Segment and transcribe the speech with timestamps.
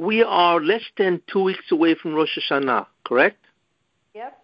[0.00, 3.44] we are less than two weeks away from Rosh Hashanah, correct?
[4.14, 4.42] Yep.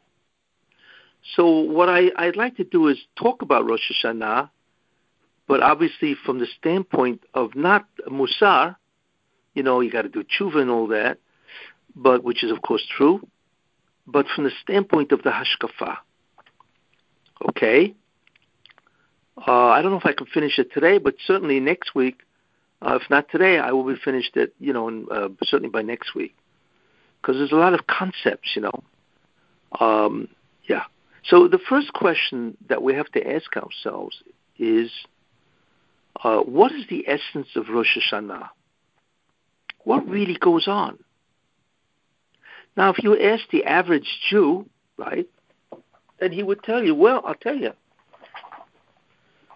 [1.35, 4.51] So what I, I'd like to do is talk about Rosh Hashanah,
[5.49, 8.77] but obviously from the standpoint of not Musar,
[9.55, 11.17] you know, you got to do tshuva and all that,
[11.95, 13.27] but which is of course true,
[14.07, 15.97] but from the standpoint of the hashkafa.
[17.49, 17.95] Okay.
[19.39, 22.26] Uh, I don't know if I can finish it today, but certainly next week.
[22.83, 26.15] Uh, if not today, I will be finished it, you know, uh, certainly by next
[26.15, 26.37] week,
[27.21, 28.85] because there's a lot of concepts, you know.
[29.81, 30.29] Um,
[30.65, 30.85] yeah.
[31.25, 34.23] So the first question that we have to ask ourselves
[34.59, 34.91] is,
[36.23, 38.49] uh, what is the essence of Rosh Hashanah?
[39.85, 40.99] What really goes on?
[42.77, 44.67] Now, if you ask the average Jew,
[44.99, 45.27] right,
[46.21, 47.73] then he would tell you, well, I'll tell you.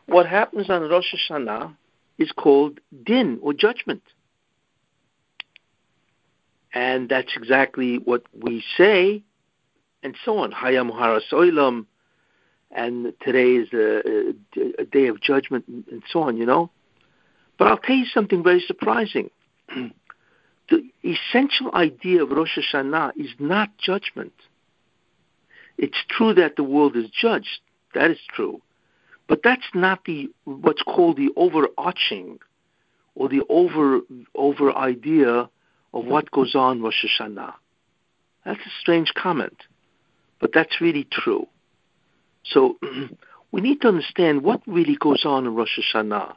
[0.06, 1.76] What happens on Rosh Hashanah
[2.20, 4.02] is called din, or judgment.
[6.73, 9.24] And that's exactly what we say,
[10.04, 10.52] and so on.
[10.52, 11.87] Hayam Harasoilam,
[12.71, 16.71] and today is a, a, a, day of judgment, and so on, you know.
[17.59, 19.30] But I'll tell you something very surprising.
[19.74, 24.34] the essential idea of Rosh Hashanah is not judgment.
[25.79, 27.60] It's true that the world is judged.
[27.95, 28.60] That is true.
[29.30, 32.40] But that's not the what's called the overarching
[33.14, 34.00] or the over
[34.34, 35.48] over idea
[35.95, 37.54] of what goes on Rosh Hashanah.
[38.45, 39.56] That's a strange comment,
[40.40, 41.46] but that's really true.
[42.42, 42.76] So
[43.52, 46.34] we need to understand what really goes on in Rosh Hashanah.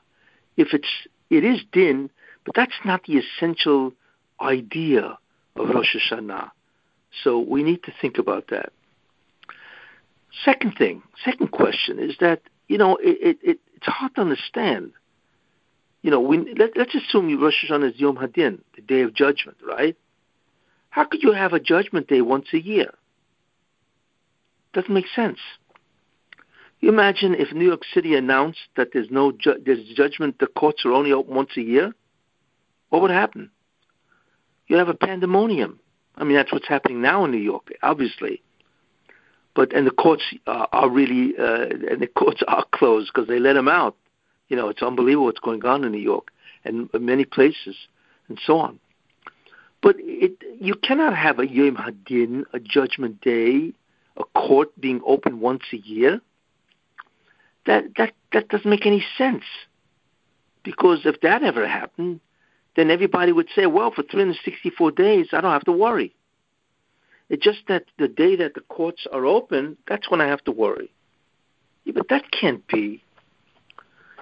[0.56, 2.12] If it's it is din,
[2.46, 3.92] but that's not the essential
[4.40, 5.18] idea
[5.56, 6.52] of Rosh Hashanah.
[7.24, 8.72] So we need to think about that.
[10.46, 14.94] Second thing, second question is that you know it, it, it's hard to understand.
[16.02, 19.58] You know, we, let, us assume Rosh Hashanah is Yom Hadin, the Day of Judgment,
[19.66, 19.96] right?
[20.90, 22.96] How could you have a Judgment Day once a year?
[24.74, 25.38] Doesn't make sense.
[26.80, 30.84] You imagine if New York City announced that there's no ju- there's judgment, the courts
[30.84, 31.94] are only open once a year.
[32.90, 33.52] What would happen?
[34.66, 35.80] You'd have a pandemonium.
[36.18, 38.42] I mean, that's what's happening now in New York, obviously
[39.56, 43.40] but and the courts uh, are really uh, and the courts are closed because they
[43.40, 43.96] let him out.
[44.50, 46.32] You know, it's unbelievable what's going on in New York
[46.64, 47.76] and many places
[48.28, 48.80] and so on.
[49.82, 53.74] But it, you cannot have a Yom Hadin, a Judgment Day,
[54.16, 56.22] a court being open once a year.
[57.66, 59.44] That that that doesn't make any sense.
[60.64, 62.22] Because if that ever happened,
[62.76, 66.16] then everybody would say, well, for 364 days, I don't have to worry.
[67.34, 70.52] It's just that the day that the courts are open, that's when I have to
[70.52, 70.94] worry.
[71.84, 73.02] Yeah, but that can't be.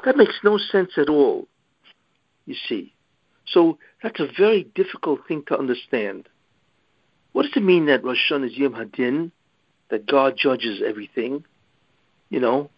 [0.06, 1.50] That makes no sense at all,
[2.46, 2.94] you see.
[3.46, 6.30] So that's a very difficult thing to understand.
[7.34, 9.32] What does it mean that Rosh Hashanah is Yom Hadin,
[9.90, 11.44] that God judges everything?
[12.30, 12.70] You know,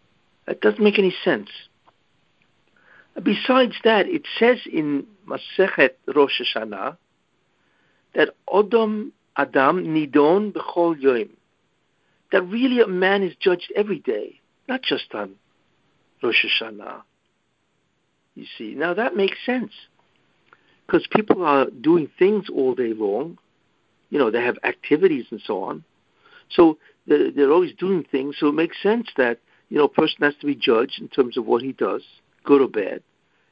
[0.48, 1.50] that doesn't make any sense.
[3.22, 6.98] Besides that, it says in Masechet Rosh Hashanah
[8.16, 11.30] that Odom Adam nidon b'chol yoim.
[12.32, 15.36] That really a man is judged every day, not just on
[16.22, 17.02] Rosh Hashanah.
[18.36, 19.72] You see, now that makes sense
[20.86, 23.38] because people are doing things all day long.
[24.10, 25.84] You know, they have activities and so on.
[26.50, 26.78] So
[27.08, 28.36] they're, they're always doing things.
[28.40, 29.40] So it makes sense that
[29.70, 32.04] you know a person has to be judged in terms of what he does,
[32.44, 33.02] good or bad,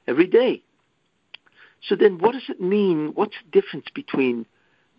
[0.08, 0.62] every day.
[1.84, 3.12] So then, what does it mean?
[3.16, 4.46] What's the difference between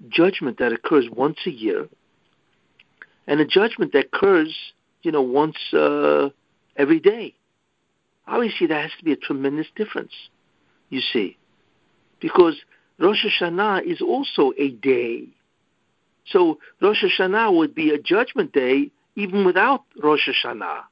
[0.08, 1.88] judgment that occurs once a year
[3.26, 6.28] and a judgment that occurs, you know, once uh,
[6.76, 7.34] every day.
[8.26, 10.12] Obviously, there has to be a tremendous difference,
[10.90, 11.36] you see,
[12.20, 12.56] because
[12.98, 15.26] Rosh Hashanah is also a day.
[16.26, 20.82] So Rosh Hashanah would be a judgment day even without Rosh Hashanah,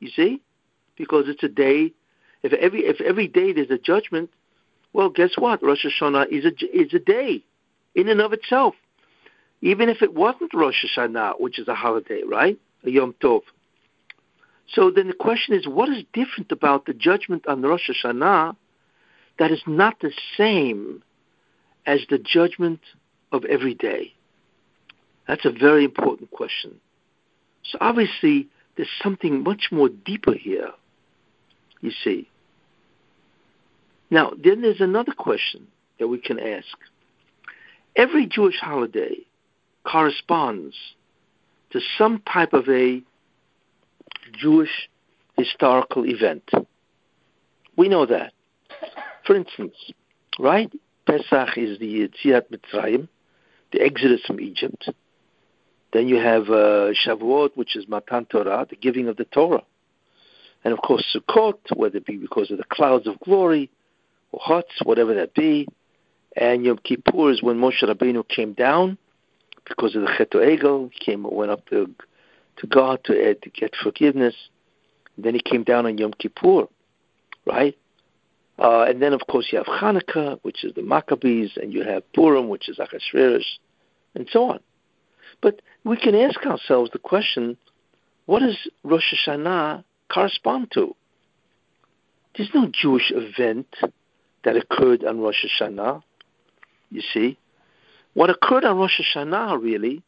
[0.00, 0.42] you see,
[0.96, 1.92] because it's a day.
[2.42, 4.30] If every if every day there's a judgment,
[4.92, 5.62] well, guess what?
[5.62, 7.42] Rosh Hashanah is a is a day
[7.96, 8.74] in and of itself,
[9.62, 12.58] even if it wasn't Rosh Hashanah, which is a holiday, right?
[12.84, 13.40] A Yom Tov.
[14.68, 18.54] So then the question is, what is different about the judgment on Rosh Hashanah
[19.38, 21.02] that is not the same
[21.86, 22.80] as the judgment
[23.32, 24.12] of every day?
[25.26, 26.80] That's a very important question.
[27.64, 30.70] So obviously, there's something much more deeper here,
[31.80, 32.28] you see.
[34.10, 35.66] Now, then there's another question
[35.98, 36.76] that we can ask.
[37.96, 39.26] Every Jewish holiday
[39.84, 40.76] corresponds
[41.70, 43.02] to some type of a
[44.38, 44.90] Jewish
[45.38, 46.50] historical event.
[47.76, 48.32] We know that.
[49.26, 49.74] For instance,
[50.38, 50.70] right?
[51.06, 53.08] Pesach is the Yetziat Mitzrayim,
[53.72, 54.90] the exodus from Egypt.
[55.92, 59.62] Then you have uh, Shavuot, which is Matan Torah, the giving of the Torah.
[60.64, 63.70] And of course, Sukkot, whether it be because of the clouds of glory,
[64.32, 65.66] or Chutz, whatever that be.
[66.36, 68.98] And Yom Kippur is when Moshe Rabbeinu came down
[69.66, 70.90] because of the Chet Egel.
[70.92, 71.90] He came, went up to,
[72.58, 74.34] to God to, uh, to get forgiveness.
[75.16, 76.68] And then he came down on Yom Kippur,
[77.46, 77.76] right?
[78.58, 82.10] Uh, and then, of course, you have Hanukkah, which is the Maccabees, and you have
[82.12, 83.44] Purim, which is Achashverosh,
[84.14, 84.60] and so on.
[85.40, 87.56] But we can ask ourselves the question,
[88.26, 90.94] what does Rosh Hashanah correspond to?
[92.36, 93.68] There's no Jewish event
[94.44, 96.02] that occurred on Rosh Hashanah,
[96.90, 97.38] you see.
[98.14, 100.02] What occurred on Rosh Hashanah, really,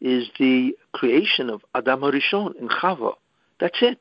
[0.00, 3.14] is the creation of Adam HaRishon and Chava.
[3.58, 3.98] That's it.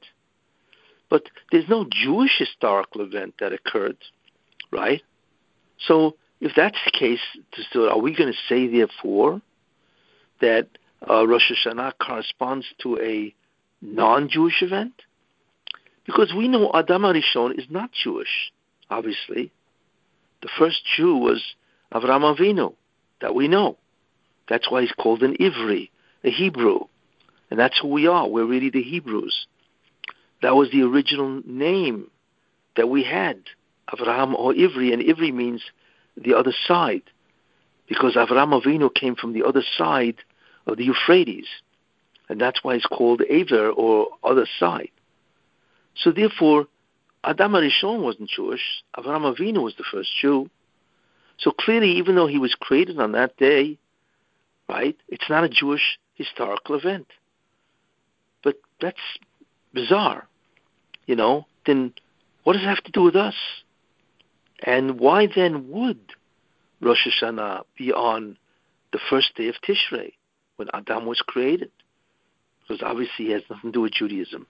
[1.09, 3.97] But there's no Jewish historical event that occurred,
[4.71, 5.01] right?
[5.79, 7.19] So if that's the case,
[7.75, 9.41] are we going to say, therefore,
[10.41, 10.67] that
[11.09, 13.33] uh, Rosh Hashanah corresponds to a
[13.81, 14.93] non-Jewish event?
[16.05, 18.51] Because we know Adam Arishon is not Jewish,
[18.89, 19.51] obviously.
[20.41, 21.41] The first Jew was
[21.93, 22.73] Avram Avinu,
[23.21, 23.77] that we know.
[24.49, 25.89] That's why he's called an Ivri,
[26.23, 26.81] a Hebrew.
[27.49, 28.27] And that's who we are.
[28.27, 29.47] We're really the Hebrews.
[30.41, 32.09] That was the original name
[32.75, 33.43] that we had,
[33.93, 35.61] Avraham or Ivri, and Ivri means
[36.17, 37.03] the other side,
[37.87, 40.17] because Avraham Avinu came from the other side
[40.65, 41.47] of the Euphrates,
[42.27, 44.91] and that's why it's called Aver or other side.
[45.95, 46.67] So therefore,
[47.23, 48.83] Adam Arishon wasn't Jewish.
[48.97, 50.49] Avraham Avinu was the first Jew.
[51.43, 53.77] So clearly, even though he was created on that day,
[54.69, 57.07] right, it's not a Jewish historical event.
[58.43, 58.97] But that's
[59.73, 60.27] bizarre
[61.05, 61.93] you know, then
[62.43, 63.35] what does it have to do with us?
[64.65, 65.99] And why then would
[66.81, 68.37] Rosh Hashanah be on
[68.91, 70.13] the first day of Tishrei,
[70.55, 71.71] when Adam was created?
[72.61, 74.47] Because obviously it has nothing to do with Judaism.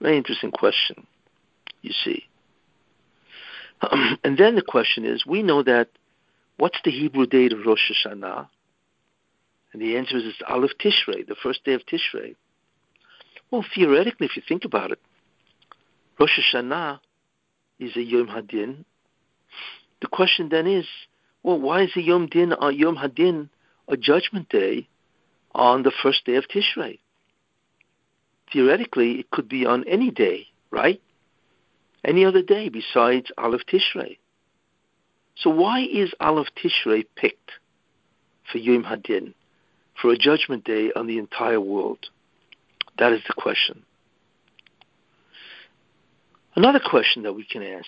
[0.00, 1.06] Very interesting question,
[1.82, 2.24] you see.
[3.80, 5.88] Um, and then the question is, we know that
[6.56, 8.48] what's the Hebrew date of Rosh Hashanah?
[9.72, 12.34] And the answer is it's Aleph Tishrei, the first day of Tishrei.
[13.50, 15.00] Well, theoretically, if you think about it,
[16.18, 17.00] Rosh Hashanah
[17.78, 18.84] is a Yom Hadin.
[20.00, 20.86] The question then is,
[21.42, 23.48] well, why is a Yom Din, a Yom Hadin,
[23.86, 24.88] a judgment day
[25.54, 26.98] on the first day of Tishrei?
[28.52, 31.00] Theoretically, it could be on any day, right?
[32.04, 34.18] Any other day besides Aleph Tishrei.
[35.36, 37.50] So why is Aleph Tishrei picked
[38.50, 39.34] for Yom Hadin,
[40.00, 42.06] for a judgment day on the entire world?
[42.98, 43.82] That is the question.
[46.56, 47.86] Another question that we can ask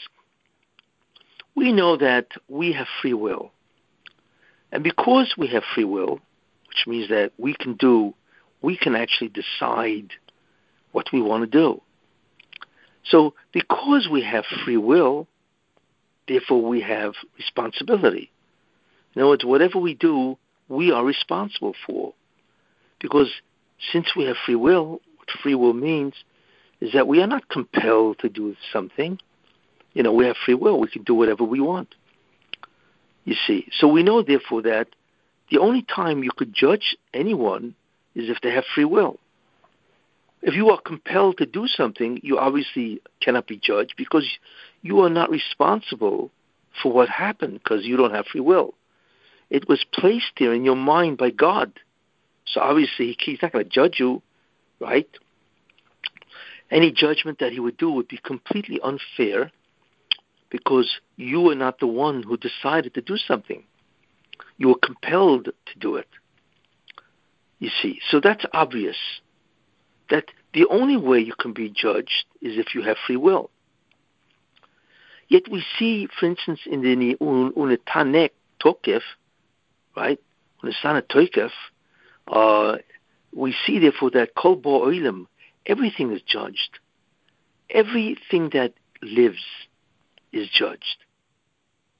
[1.54, 3.52] we know that we have free will.
[4.72, 6.20] And because we have free will,
[6.68, 8.14] which means that we can do,
[8.62, 10.12] we can actually decide
[10.92, 11.82] what we want to do.
[13.04, 15.26] So, because we have free will,
[16.28, 18.30] therefore we have responsibility.
[19.14, 20.38] In other words, whatever we do,
[20.68, 22.14] we are responsible for.
[23.00, 23.30] Because
[23.92, 26.14] since we have free will, what free will means
[26.80, 29.18] is that we are not compelled to do something.
[29.92, 30.78] You know, we have free will.
[30.80, 31.94] We can do whatever we want.
[33.24, 33.68] You see.
[33.72, 34.88] So we know, therefore, that
[35.50, 37.74] the only time you could judge anyone
[38.14, 39.18] is if they have free will.
[40.42, 44.26] If you are compelled to do something, you obviously cannot be judged because
[44.82, 46.30] you are not responsible
[46.82, 48.74] for what happened because you don't have free will.
[49.50, 51.72] It was placed there in your mind by God.
[52.46, 54.22] So obviously, He's not going to judge you,
[54.80, 55.08] right?
[56.70, 59.50] Any judgment that he would do would be completely unfair
[60.50, 63.64] because you were not the one who decided to do something.
[64.56, 66.06] You were compelled to do it.
[67.58, 68.96] You see, so that's obvious
[70.10, 73.50] that the only way you can be judged is if you have free will.
[75.28, 78.30] Yet we see, for instance, in the Unetaneh
[78.62, 79.02] Tokef,
[79.96, 80.18] right?
[80.62, 81.50] Unesaneh Tokef,
[82.26, 82.78] uh,
[83.32, 85.26] we see therefore that Kol Bo Oilim,
[85.66, 86.80] everything is judged.
[87.70, 89.44] Everything that lives
[90.32, 90.96] is judged.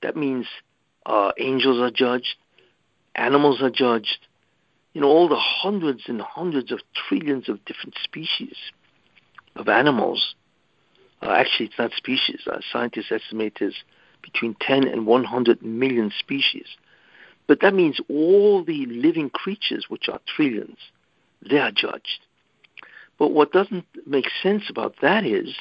[0.03, 0.47] That means
[1.07, 2.37] uh, angels are judged,
[3.15, 4.27] animals are judged.
[4.93, 8.57] You know, all the hundreds and hundreds of trillions of different species
[9.57, 10.35] of animals.
[11.23, 12.41] Uh, actually, it's not species.
[12.51, 13.85] Uh, scientists estimate there's
[14.23, 16.67] between 10 and 100 million species.
[17.47, 20.79] But that means all the living creatures, which are trillions,
[21.49, 22.27] they are judged.
[23.19, 25.55] But what doesn't make sense about that is,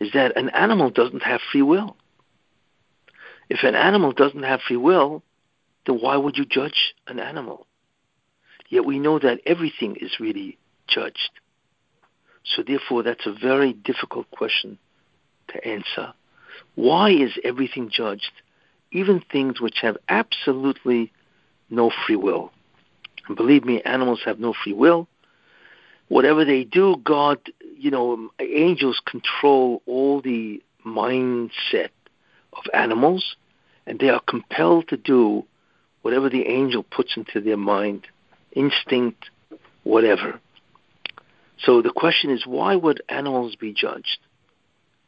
[0.00, 1.96] is that an animal doesn't have free will.
[3.48, 5.22] If an animal doesn't have free will,
[5.86, 7.66] then why would you judge an animal?
[8.68, 11.30] Yet we know that everything is really judged.
[12.44, 14.78] So therefore, that's a very difficult question
[15.48, 16.12] to answer.
[16.74, 18.32] Why is everything judged,
[18.92, 21.12] even things which have absolutely
[21.70, 22.52] no free will?
[23.26, 25.08] And believe me, animals have no free will.
[26.08, 27.38] Whatever they do, God,
[27.76, 31.88] you know, angels control all the mindset
[32.52, 33.36] of animals,
[33.86, 35.44] and they are compelled to do
[36.02, 38.06] whatever the angel puts into their mind,
[38.54, 39.30] instinct,
[39.82, 40.40] whatever.
[41.58, 44.18] So the question is, why would animals be judged?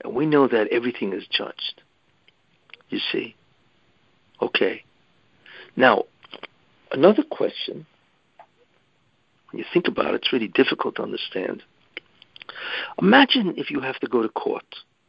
[0.04, 1.82] And we know that everything is judged.
[2.88, 3.34] You see?
[4.40, 4.84] Okay.
[5.76, 6.04] Now,
[6.92, 7.86] another question,
[9.50, 11.62] when you think about it, it's really difficult to understand.
[13.00, 14.66] Imagine if you have to go to court,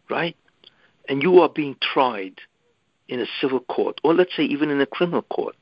[0.10, 0.36] right?
[1.08, 2.39] And you are being tried
[3.08, 5.56] in a civil court, or let's say even in a criminal court.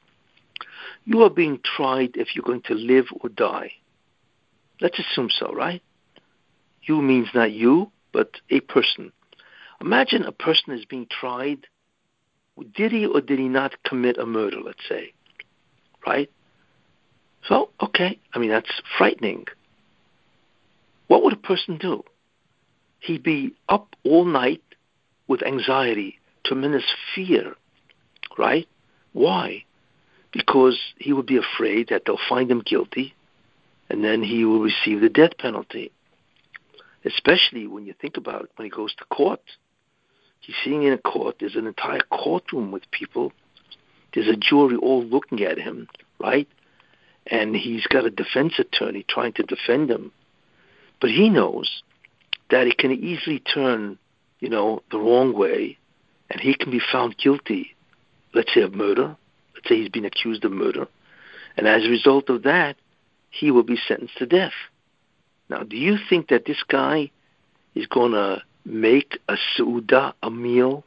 [1.05, 3.71] You are being tried if you're going to live or die.
[4.81, 5.81] Let's assume so, right?
[6.83, 9.12] You means not you, but a person.
[9.79, 11.67] Imagine a person is being tried.
[12.75, 15.13] Did he or did he not commit a murder, let's say?
[16.05, 16.29] Right?
[17.47, 18.19] So, okay.
[18.33, 19.45] I mean, that's frightening.
[21.07, 22.03] What would a person do?
[23.00, 24.63] He'd be up all night
[25.27, 27.55] with anxiety, tremendous fear,
[28.38, 28.67] right?
[29.13, 29.65] Why?
[30.36, 33.13] Because he would be afraid that they'll find him guilty
[33.89, 35.92] and then he will receive the death penalty.
[37.06, 39.39] Especially when you think about it, when he goes to court.
[40.42, 43.32] He's sitting in a court, there's an entire courtroom with people,
[44.13, 45.88] there's a jury all looking at him,
[46.20, 46.48] right?
[47.27, 50.12] And he's got a defense attorney trying to defend him.
[51.01, 51.84] But he knows
[52.51, 53.98] that it can easily turn,
[54.39, 55.77] you know, the wrong way,
[56.30, 57.75] and he can be found guilty,
[58.34, 59.15] let's say, of murder.
[59.67, 60.88] Say he's been accused of murder.
[61.57, 62.75] And as a result of that,
[63.29, 64.53] he will be sentenced to death.
[65.50, 67.12] Now, do you think that this guy
[67.74, 70.84] is going to make a su'uda, a meal,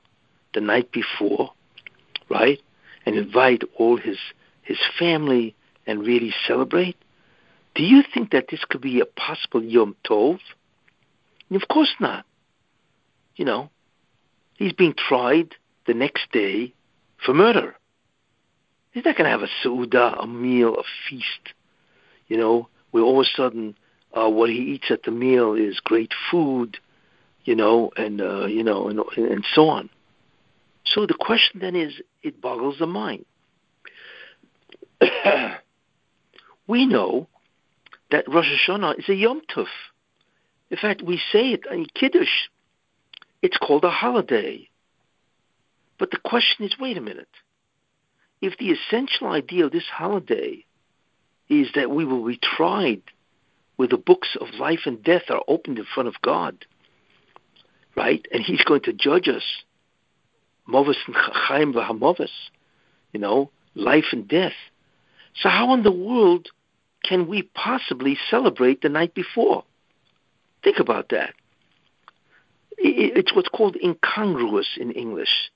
[0.55, 1.53] the night before,
[2.29, 2.61] right?
[3.07, 4.19] And invite all his,
[4.63, 5.55] his family
[5.87, 6.97] and really celebrate?
[7.75, 10.41] Do you think that this could be a possible Yom Tov?
[11.51, 12.27] Of course not.
[13.37, 13.71] You know,
[14.57, 15.55] he's being tried
[15.87, 16.75] the next day
[17.25, 17.77] for murder.
[18.93, 21.55] He's not going to have a su'uda, a meal, a feast,
[22.27, 23.77] you know, where all of a sudden
[24.13, 26.79] uh, what he eats at the meal is great food,
[27.45, 29.91] you know, and uh, you know, and, and so on.
[30.85, 33.27] So the question then is, it boggles the mind.
[36.67, 37.29] we know
[38.11, 39.67] that Rosh Hashanah is a Yom Tov.
[40.71, 42.49] In fact, we say it in Kiddush.
[43.43, 44.69] It's called a holiday.
[45.99, 47.29] But the question is, wait a minute.
[48.41, 50.65] If the essential idea of this holiday
[51.49, 53.03] is that we will be tried
[53.77, 56.67] where the books of life and death are opened in front of God,
[57.97, 58.27] right?
[58.33, 59.45] And He's going to judge us,
[60.69, 62.31] Movis and Chaim v'Hamovis,
[63.13, 64.53] you know, life and death.
[65.41, 66.49] So how in the world
[67.05, 69.65] can we possibly celebrate the night before?
[70.63, 71.35] Think about that.
[72.77, 75.51] It's what's called incongruous in English.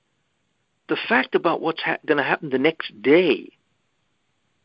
[0.93, 3.49] The fact about what's ha- going to happen the next day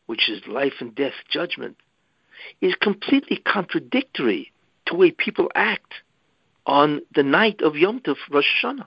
[0.09, 1.77] which is life and death judgment,
[2.63, 4.51] is completely contradictory
[4.87, 5.93] to the way people act
[6.65, 8.87] on the night of Yom Tov Rosh Hashanah.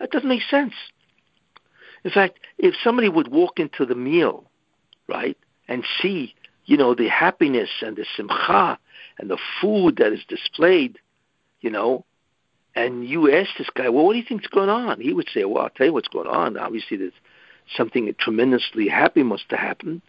[0.00, 0.74] That doesn't make sense.
[2.04, 4.50] In fact, if somebody would walk into the meal,
[5.08, 8.78] right, and see, you know, the happiness and the simcha
[9.18, 10.98] and the food that is displayed,
[11.60, 12.04] you know,
[12.76, 15.00] and you ask this guy, well, what do you think's going on?
[15.00, 16.58] He would say, well, I'll tell you what's going on.
[16.58, 17.12] Obviously, there's
[17.74, 20.02] something tremendously happy must have happened,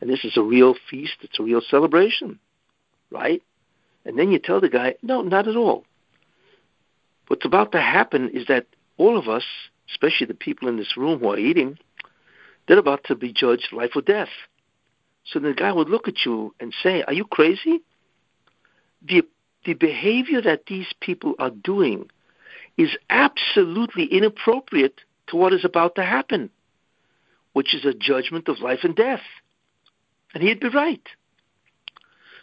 [0.00, 2.38] and this is a real feast, it's a real celebration,
[3.10, 3.42] right?
[4.04, 5.84] And then you tell the guy, no, not at all.
[7.26, 8.66] What's about to happen is that
[8.98, 9.44] all of us,
[9.90, 11.76] especially the people in this room who are eating,
[12.68, 14.28] they're about to be judged life or death.
[15.24, 17.80] So the guy would look at you and say, Are you crazy?
[19.06, 19.22] The,
[19.64, 22.10] the behavior that these people are doing
[22.76, 26.50] is absolutely inappropriate to what is about to happen
[27.52, 29.22] which is a judgment of life and death.
[30.34, 31.06] And he'd be right.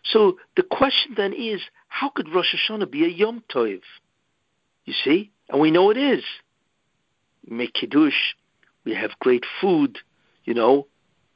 [0.04, 3.82] So the question then is, how could Rosh Hashanah be a Yom Tov?
[4.86, 5.32] You see?
[5.50, 6.24] And we know it is.
[7.48, 8.36] We make Kiddush,
[8.86, 9.98] we have great food,
[10.46, 10.88] you know,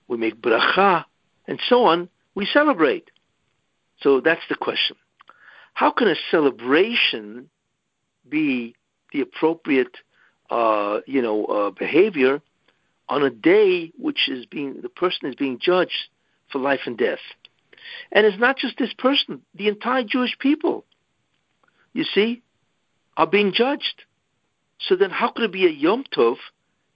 [0.08, 1.06] we make bracha,
[1.48, 2.10] and so on.
[2.36, 3.10] We celebrate.
[4.02, 4.96] So that's the question.
[5.74, 7.50] How can a celebration
[8.28, 8.76] be
[9.12, 9.98] the appropriate
[10.50, 12.42] uh, you know, uh, behavior
[13.10, 16.10] on a day which is being the person is being judged
[16.52, 17.20] for life and death.
[18.12, 20.86] And it's not just this person; the entire Jewish people,
[21.92, 22.44] you see,
[23.18, 24.04] are being judged.
[24.80, 26.36] So then, how could it be a Yom Tov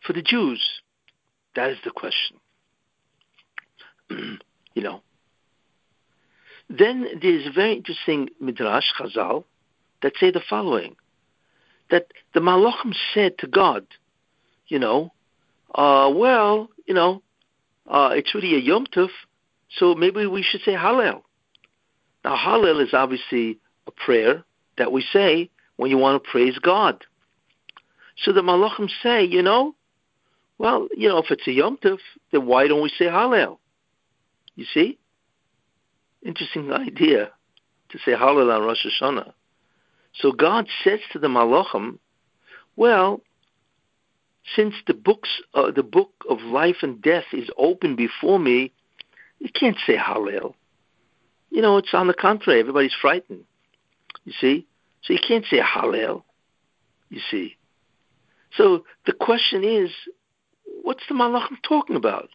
[0.05, 0.81] for the Jews?
[1.55, 2.37] That is the question.
[4.09, 5.01] you know.
[6.69, 9.45] Then there's a very interesting midrash Chazal
[10.01, 10.95] that say the following:
[11.89, 13.85] that the Malachim said to God,
[14.67, 15.13] you know,
[15.73, 17.21] uh, well, you know,
[17.87, 19.09] uh, it's really a Yom Tov,
[19.69, 21.21] so maybe we should say Hallel.
[22.23, 24.43] Now, Hallel is obviously a prayer
[24.77, 27.05] that we say when you want to praise God.
[28.17, 29.75] So the Malachim say, you know,
[30.57, 31.99] well, you know, if it's a Yom Tov,
[32.31, 33.59] then why don't we say Hallel?
[34.55, 34.97] You see?
[36.23, 37.31] Interesting idea
[37.89, 39.33] to say Hallel on Rosh Hashanah.
[40.13, 41.99] So God says to the Malachim,
[42.75, 43.21] well,
[44.55, 48.71] since the books, uh, the book of life and death is open before me,
[49.39, 50.53] you can't say Hallel.
[51.49, 52.59] You know, it's on the contrary.
[52.59, 53.43] Everybody's frightened.
[54.25, 54.67] You see?
[55.03, 56.23] So you can't say Hallel.
[57.09, 57.57] You see?
[58.55, 59.91] So the question is,
[60.81, 62.29] what's the Malachim talking about?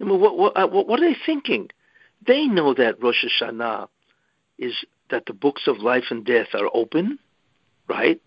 [0.00, 1.70] I mean, what, what, uh, what, are they thinking?
[2.26, 3.88] They know that Rosh Hashanah
[4.58, 4.74] is
[5.10, 7.18] that the books of life and death are open,
[7.88, 8.20] right?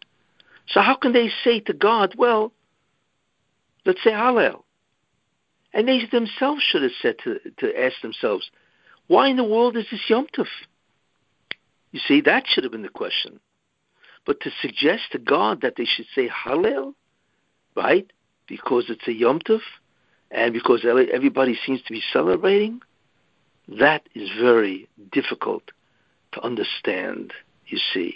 [0.68, 2.54] So how can they say to God, well,
[3.86, 4.64] let's say Hallel?
[5.74, 8.50] And they themselves should have said to, to ask themselves,
[9.08, 10.48] why in the world is this Yom Tov?
[11.92, 13.40] You see, that should have been the question.
[14.26, 16.94] But to suggest to God that they should say Hallel,
[17.76, 18.10] right,
[18.48, 19.62] because it's a Yom Tov,
[20.30, 22.82] and because everybody seems to be celebrating,
[23.80, 25.64] that is very difficult
[26.34, 27.34] to understand,
[27.68, 28.16] you see.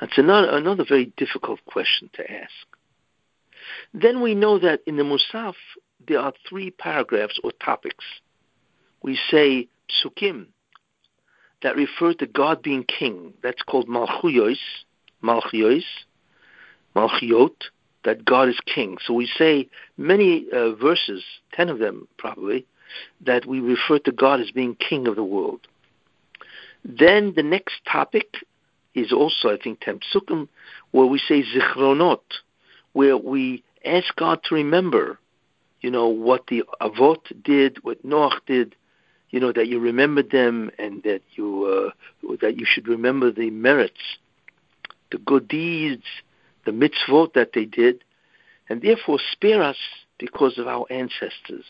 [0.00, 2.50] That's another, another very difficult question to ask.
[3.94, 5.54] Then we know that in the Musaf,
[6.06, 8.04] there are three paragraphs or topics.
[9.02, 10.46] We say psukim
[11.62, 13.34] that refer to God being king.
[13.42, 14.58] That's called malchuyos,
[15.22, 15.84] malchuyos,
[16.96, 17.54] malchuyot,
[18.04, 18.98] that God is king.
[19.06, 21.22] So we say many uh, verses,
[21.52, 22.66] ten of them probably,
[23.24, 25.66] that we refer to God as being king of the world.
[26.84, 28.36] Then the next topic
[28.94, 30.48] is also, I think, ten psukim,
[30.90, 32.20] where we say zichronot,
[32.92, 35.18] where we ask God to remember
[35.82, 38.76] you know, what the Avot did, what Noach did,
[39.30, 41.92] you know, that you remember them and that you
[42.24, 44.00] uh, that you should remember the merits,
[45.10, 46.04] the good deeds,
[46.64, 48.04] the mitzvot that they did,
[48.68, 49.76] and therefore spare us
[50.18, 51.64] because of our ancestors.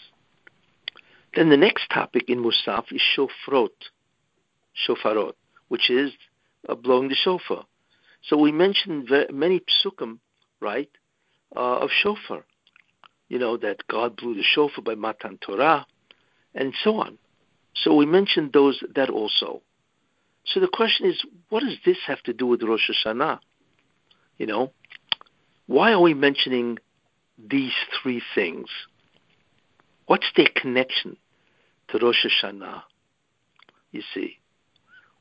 [1.34, 3.70] Then the next topic in Musaf is shofrot,
[4.86, 5.32] shofarot,
[5.68, 6.12] which is
[6.68, 7.64] uh, blowing the shofar.
[8.22, 10.18] So we mentioned many psukim,
[10.60, 10.90] right,
[11.56, 12.44] uh, of shofar
[13.32, 15.86] you know, that God blew the shofar by Matan Torah,
[16.54, 17.16] and so on.
[17.74, 19.62] So we mentioned those that also.
[20.44, 23.38] So the question is, what does this have to do with Rosh Hashanah?
[24.36, 24.72] You know,
[25.66, 26.76] why are we mentioning
[27.38, 28.68] these three things?
[30.12, 31.16] What's their connection
[31.88, 32.82] to Rosh Hashanah?
[33.92, 34.36] You see.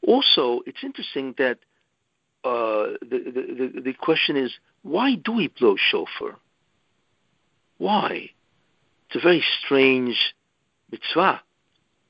[0.06, 1.60] Also, it's interesting that
[2.44, 4.52] uh, the, the, the question is,
[4.82, 6.36] why do we blow shofar?
[7.78, 8.32] Why?
[9.08, 10.36] It's a very strange
[10.92, 11.40] mitzvah.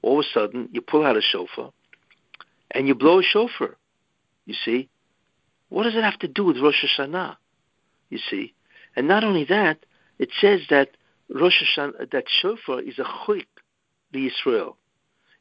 [0.02, 1.72] All of a sudden, you pull out a shofar
[2.72, 3.78] and you blow a shofar.
[4.48, 4.90] You see?
[5.70, 7.36] What does it have to do with Rosh Hashanah?
[8.10, 8.56] You see?
[8.96, 9.86] And not only that,
[10.18, 10.98] it says that
[11.34, 13.46] Rosh Hashanah, that shofar is a chuk
[14.12, 14.78] the Israel.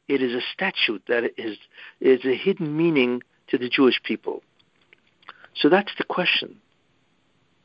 [0.08, 1.56] It is a statute that is,
[2.00, 4.42] is a hidden meaning to the Jewish people.
[5.54, 6.56] So that's the question.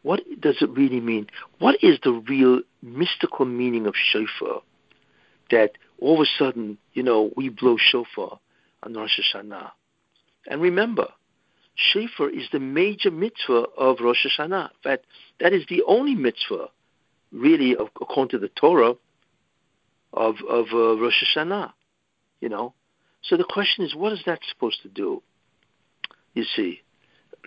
[0.01, 1.27] What does it really mean?
[1.59, 4.61] What is the real mystical meaning of shofar?
[5.49, 8.39] That all of a sudden, you know, we blow shofar
[8.83, 9.71] on Rosh Hashanah.
[10.47, 11.07] And remember,
[11.75, 14.65] shofar is the major mitzvah of Rosh Hashanah.
[14.65, 15.05] In fact,
[15.39, 16.67] that is the only mitzvah,
[17.35, 18.95] really, according to the Torah,
[20.13, 21.73] of of uh, Rosh Hashanah.
[22.41, 22.73] You know,
[23.21, 25.21] so the question is, what is that supposed to do?
[26.33, 26.81] You see,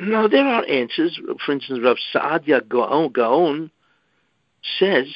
[0.01, 1.19] now, there are answers.
[1.45, 3.71] For instance, Rav Saadia Gaon
[4.79, 5.07] says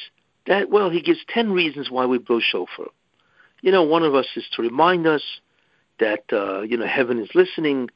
[0.45, 2.87] that, well, he gives 10 reasons why we blow shofar.
[3.61, 5.23] You know, one of us is to remind us
[5.99, 7.89] that, uh, you know, heaven is listening.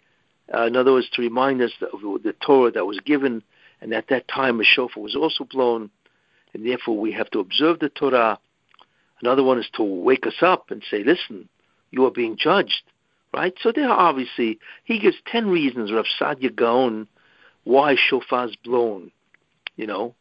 [0.53, 3.43] Uh, another words, to remind us of the Torah that was given,
[3.81, 5.89] and at that time a shofar was also blown,
[6.57, 8.39] and therefore we have to observe the Torah.
[9.21, 11.47] Another one is to wake us up and say, listen,
[11.91, 12.83] you are being judged
[13.33, 13.53] right?
[13.61, 17.07] So there are obviously, he gives 10 reasons, Rav Saadia Gaon,
[17.63, 19.11] why shofar is blown.
[19.75, 20.15] you know.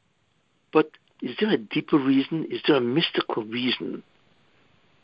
[0.72, 0.90] But
[1.22, 2.46] is there a deeper reason?
[2.50, 4.02] Is there a mystical reason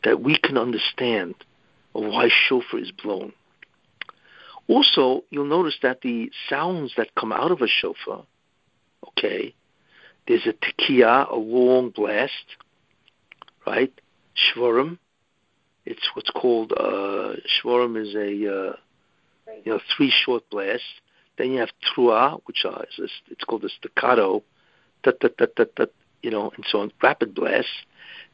[0.03, 1.35] that we can understand
[1.95, 3.33] of why shofar is blown?
[4.67, 8.25] Also, you'll notice that the sounds that come out of a shofar,
[9.09, 9.53] okay,
[10.27, 12.57] there's a tekiah, a long blast,
[13.65, 13.91] right?
[14.35, 14.97] Shvarim,
[15.85, 18.75] it's what's called uh, shvarim is a uh,
[19.63, 20.85] you know three short blasts.
[21.37, 22.65] Then you have trua, which
[22.97, 24.43] is it's called a staccato,
[25.03, 27.71] tut, tut, tut, tut, tut, you know, and so on, rapid blasts.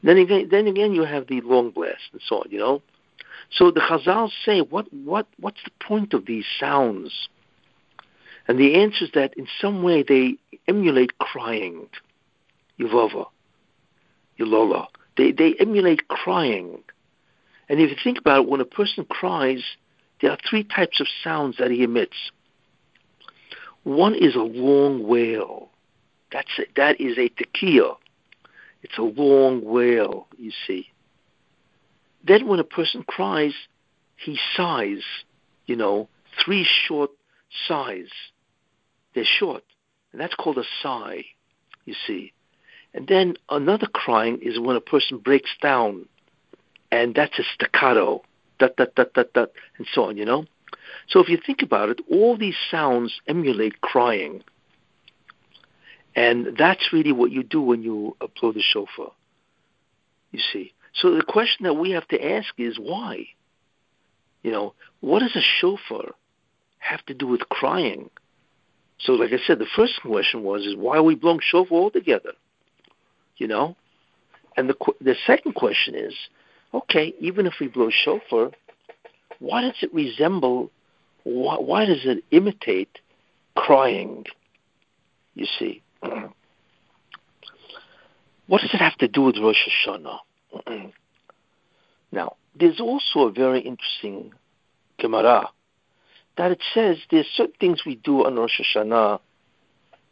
[0.02, 2.82] Then again, then again, you have the long blast and so on, you know.
[3.50, 7.28] So the Chazal say, what, what, what's the point of these sounds?
[8.48, 11.88] And the answer is that in some way they emulate crying,
[12.78, 13.26] yuvova,
[14.38, 14.86] yulola.
[15.16, 16.82] They, they emulate crying.
[17.68, 19.62] And if you think about it, when a person cries,
[20.20, 22.16] there are three types of sounds that he emits.
[23.84, 25.70] One is a long wail.
[26.32, 27.96] That's a, that is a tekiah.
[28.82, 30.88] It's a long wail, you see.
[32.26, 33.54] Then when a person cries,
[34.16, 35.02] he sighs,
[35.66, 36.08] you know,
[36.44, 37.10] three short
[37.68, 38.10] sighs.
[39.14, 39.64] They're short.
[40.12, 41.24] And that's called a sigh,
[41.84, 42.32] you see.
[42.92, 46.06] And then another crying is when a person breaks down,
[46.90, 48.22] and that's a staccato,
[48.58, 50.44] dut, dut, dut, dut, dut, and so on, you know.
[51.08, 54.42] So if you think about it, all these sounds emulate crying.
[56.16, 59.12] And that's really what you do when you blow the shofar,
[60.32, 60.72] you see.
[60.92, 63.26] So the question that we have to ask is why?
[64.42, 66.14] You know, what is a shofar
[66.80, 68.10] have to do with crying?
[68.98, 72.32] So, like I said, the first question was, is why are we blowing shofar altogether?
[73.36, 73.76] You know?
[74.56, 76.14] And the, the second question is,
[76.74, 78.50] okay, even if we blow shofar,
[79.38, 80.70] why does it resemble,
[81.24, 82.98] why, why does it imitate
[83.54, 84.26] crying?
[85.34, 85.82] You see.
[88.46, 90.18] what does it have to do with Rosh Hashanah?
[92.12, 94.34] now, there's also a very interesting
[94.98, 95.48] Gemara
[96.40, 99.20] that it says there's certain things we do on Rosh Hashanah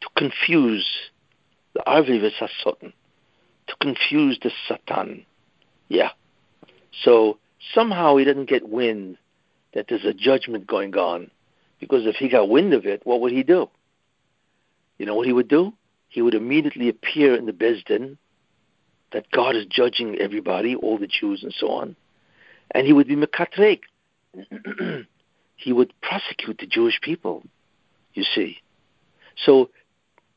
[0.02, 0.86] to confuse
[1.72, 2.92] the Arvi V'Sasotan,
[3.68, 5.24] to confuse the Satan.
[5.88, 6.10] Yeah.
[7.02, 7.38] So
[7.72, 9.16] somehow he doesn't get wind
[9.72, 11.30] that there's a judgment going on,
[11.80, 13.70] because if he got wind of it, what would he do?
[14.98, 15.72] You know what he would do?
[16.10, 18.18] He would immediately appear in the Beis Din
[19.12, 21.96] that God is judging everybody, all the Jews and so on,
[22.70, 23.80] and he would be mekatreg.
[25.58, 27.42] he would prosecute the Jewish people,
[28.14, 28.58] you see.
[29.36, 29.70] So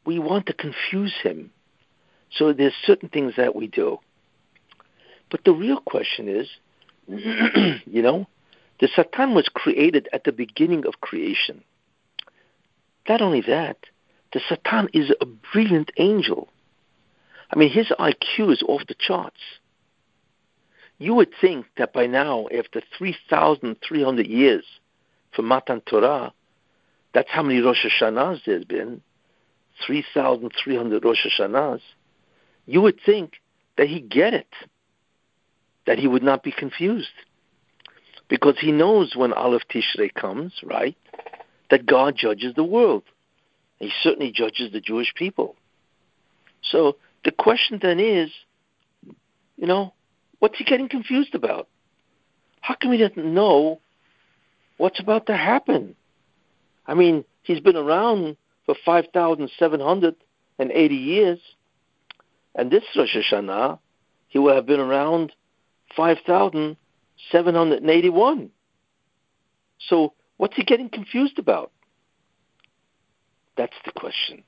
[0.03, 1.51] we want to confuse him.
[2.31, 3.99] So there's certain things that we do.
[5.29, 6.49] But the real question is,
[7.07, 8.27] you know,
[8.79, 11.63] the Satan was created at the beginning of creation.
[13.07, 13.77] Not only that,
[14.33, 16.49] the Satan is a brilliant angel.
[17.53, 19.41] I mean, his IQ is off the charts.
[20.97, 24.63] You would think that by now, after 3,300 years
[25.35, 26.33] from Matan Torah,
[27.13, 29.01] that's how many Rosh Hashanahs there's been,
[29.85, 31.81] 3,300 Rosh Hashanahs,
[32.65, 33.33] you would think
[33.77, 34.53] that he'd get it,
[35.87, 37.09] that he would not be confused.
[38.27, 40.95] Because he knows when Aleph Tishrei comes, right,
[41.69, 43.03] that God judges the world.
[43.79, 45.55] He certainly judges the Jewish people.
[46.61, 48.31] So the question then is,
[49.57, 49.93] you know,
[50.39, 51.67] what's he getting confused about?
[52.61, 53.81] How come he doesn't know
[54.81, 55.95] what's about to happen?
[56.87, 61.37] I mean, he's been around for 5,780 years,
[62.55, 63.77] and this Rosh Hashanah,
[64.27, 65.33] he will have been around
[65.95, 68.49] 5,781.
[69.87, 71.71] So, what's he getting confused about?
[73.57, 74.41] That's the question.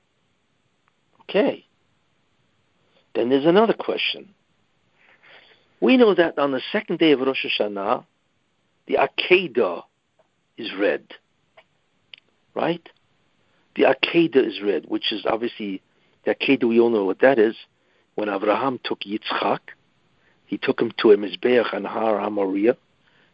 [1.22, 1.64] Okay.
[3.14, 4.34] Then there's another question.
[5.80, 8.04] We know that on the second day of Rosh Hashanah,
[8.88, 9.84] the Akedah
[10.56, 11.04] is read.
[12.54, 12.88] Right?
[13.76, 15.82] The Akedah is read, which is obviously
[16.24, 17.56] the Akedah, we all know what that is.
[18.14, 19.58] When Abraham took Yitzchak,
[20.46, 22.76] he took him to a Mizbeach and Har HaMoriah.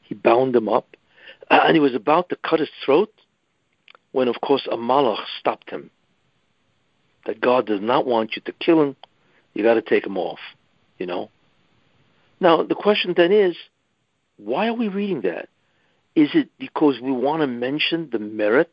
[0.02, 0.96] He bound him up,
[1.50, 3.12] and he was about to cut his throat
[4.12, 5.90] when, of course, a malach stopped him.
[7.26, 8.96] That God does not want you to kill him,
[9.52, 10.38] you got to take him off,
[10.98, 11.30] you know.
[12.40, 13.56] Now, the question then is,
[14.38, 15.48] why are we reading that?
[16.14, 18.72] Is it because we want to mention the merit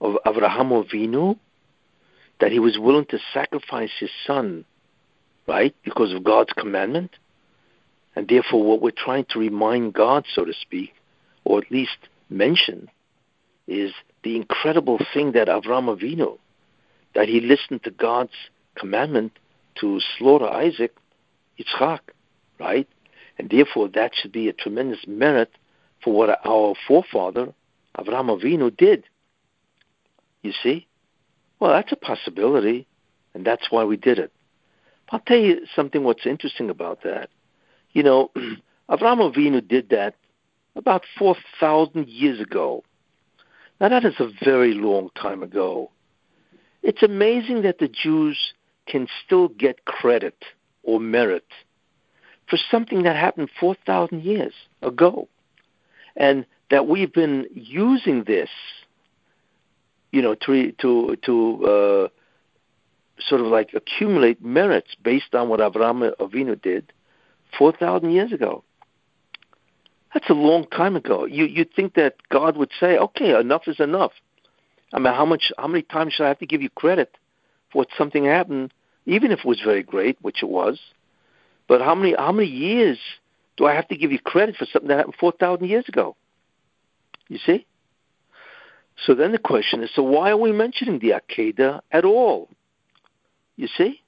[0.00, 1.38] of Avraham Avinu,
[2.40, 4.64] that he was willing to sacrifice his son,
[5.46, 7.10] right, because of God's commandment?
[8.14, 10.94] And therefore, what we're trying to remind God, so to speak,
[11.44, 12.88] or at least mention,
[13.66, 16.38] is the incredible thing that Avraham Avinu,
[17.14, 18.32] that he listened to God's
[18.76, 19.32] commandment
[19.80, 20.94] to slaughter Isaac,
[21.58, 22.00] Yitzchak,
[22.60, 22.88] right?
[23.38, 25.50] And therefore, that should be a tremendous merit
[26.02, 27.52] for what our forefather,
[27.96, 29.04] Avraham Avinu, did.
[30.42, 30.86] You see?
[31.60, 32.86] Well, that's a possibility,
[33.34, 34.32] and that's why we did it.
[35.10, 37.28] I'll tell you something what's interesting about that.
[37.92, 38.30] You know,
[38.90, 40.14] Avraham Avinu did that
[40.74, 42.82] about 4,000 years ago.
[43.80, 45.90] Now, that is a very long time ago.
[46.82, 48.54] It's amazing that the Jews
[48.86, 50.44] can still get credit
[50.82, 51.46] or merit
[52.48, 55.28] for something that happened 4,000 years ago.
[56.16, 58.50] And that we've been using this,
[60.10, 62.08] you know, to, to, to uh,
[63.18, 66.92] sort of like accumulate merits based on what Avraham Avinu did
[67.58, 68.64] 4,000 years ago.
[70.14, 71.24] That's a long time ago.
[71.24, 74.12] You you'd think that God would say, "Okay, enough is enough."
[74.92, 77.16] I mean, how much, how many times should I have to give you credit
[77.70, 78.74] for what something happened,
[79.06, 80.78] even if it was very great, which it was?
[81.66, 82.98] But how many, how many years
[83.56, 86.16] do I have to give you credit for something that happened four thousand years ago?
[87.28, 87.66] You see.
[89.06, 92.48] So then the question is, so why are we mentioning the Akedah at all?
[93.56, 94.00] You see.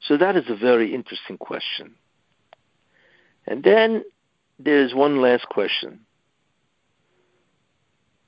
[0.00, 1.94] So that is a very interesting question.
[3.46, 4.04] And then
[4.58, 6.00] there's one last question.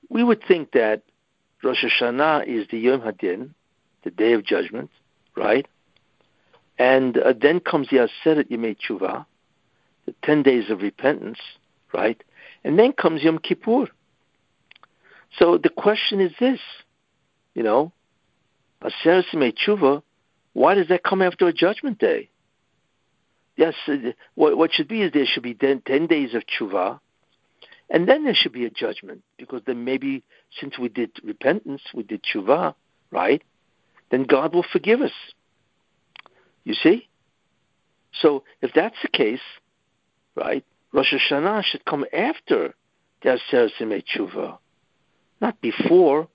[0.09, 1.03] We would think that
[1.63, 3.55] Rosh Hashanah is the Yom Hadin,
[4.03, 4.91] the Day of Judgment,
[5.37, 5.67] right?
[6.79, 9.25] And uh, then comes the Aseret Yemei Tshuva,
[10.23, 11.39] 10 days of repentance,
[11.93, 12.23] right?
[12.65, 13.87] And then comes Yom Kippur.
[15.39, 16.61] So the question is this,
[17.55, 17.93] you know,
[18.83, 20.03] Tshuva,
[20.53, 22.29] why does that come after a Judgment Day?
[23.57, 23.97] Yes, uh,
[24.35, 27.01] what, should be is there should be 10, 10 days of tshuva,
[27.91, 30.25] and then there should be a judgment, because then maybe
[30.59, 32.75] since we did repentance, we did tshuva,
[33.11, 33.43] right?
[34.11, 35.13] Then God will forgive us.
[36.65, 37.09] You see?
[38.21, 39.41] So if that's the case,
[40.37, 42.75] right, Rosh Hashanah should come after
[43.23, 44.59] the Aseret Yemei
[45.41, 46.29] not before.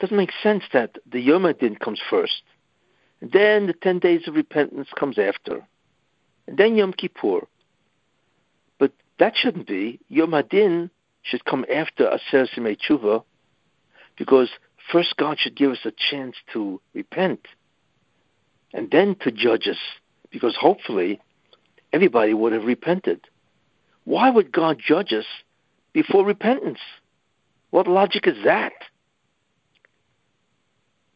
[0.00, 2.42] Doesn't make sense that the Yom Adin comes first.
[3.20, 5.66] And then the 10 days of repentance comes after
[6.48, 7.46] and then Yom Kippur.
[8.78, 10.00] But that shouldn't be.
[10.08, 10.90] Yom Hadin
[11.22, 13.22] should come after Aseres Yemei Tshuva,
[14.16, 14.48] because
[14.90, 17.46] first God should give us a chance to repent,
[18.72, 19.78] and then to judge us,
[20.30, 21.20] because hopefully
[21.92, 23.20] everybody would have repented.
[24.04, 25.26] Why would God judge us
[25.92, 26.78] before repentance?
[27.70, 28.72] What logic is that?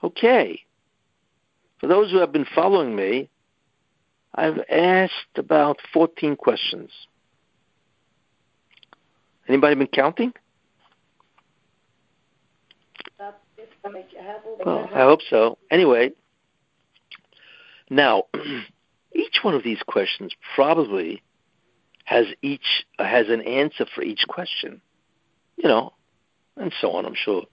[0.03, 0.61] Okay.
[1.81, 3.29] For those who have been following me,
[4.35, 6.91] I've asked about 14 questions.
[9.49, 10.33] Anybody been counting?
[14.65, 15.59] Well, I hope so.
[15.71, 16.13] Anyway,
[17.91, 18.25] now
[19.15, 21.23] each one of these questions probably
[22.05, 24.81] has each has an answer for each question,
[25.57, 25.93] you know,
[26.57, 27.07] and so on.
[27.07, 27.45] I'm sure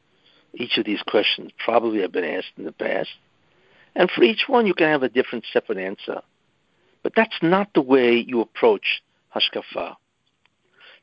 [0.54, 3.10] each of these questions probably have been asked in the past,
[3.95, 6.22] and for each one you can have a different separate answer.
[7.04, 9.02] But that's not the way you approach
[9.34, 9.95] Hashkafa.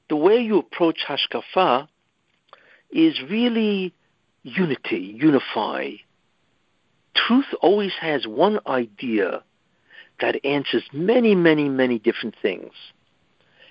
[0.09, 1.88] The way you approach Hashkafa
[2.90, 3.95] is really
[4.42, 5.92] unity, unify.
[7.14, 9.42] Truth always has one idea
[10.20, 12.72] that answers many, many, many different things.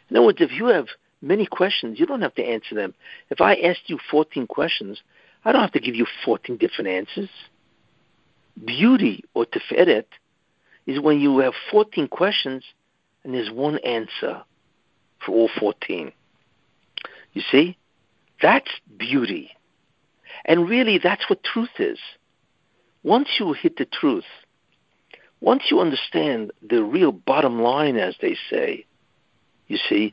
[0.10, 0.88] In other words, if you have
[1.22, 2.94] many questions, you don't have to answer them.
[3.30, 5.02] If I asked you 14 questions,
[5.44, 7.30] I don't have to give you 14 different answers.
[8.64, 10.06] Beauty or tiferet
[10.86, 12.64] is when you have 14 questions
[13.24, 14.44] and there's one answer
[15.26, 16.12] for all 14.
[17.34, 17.78] You see?
[18.42, 19.52] That's beauty.
[20.46, 21.98] And really, that's what truth is.
[23.04, 24.26] Once you hit the truth,
[25.46, 28.84] once you understand the real bottom line, as they say,
[29.68, 30.12] you see,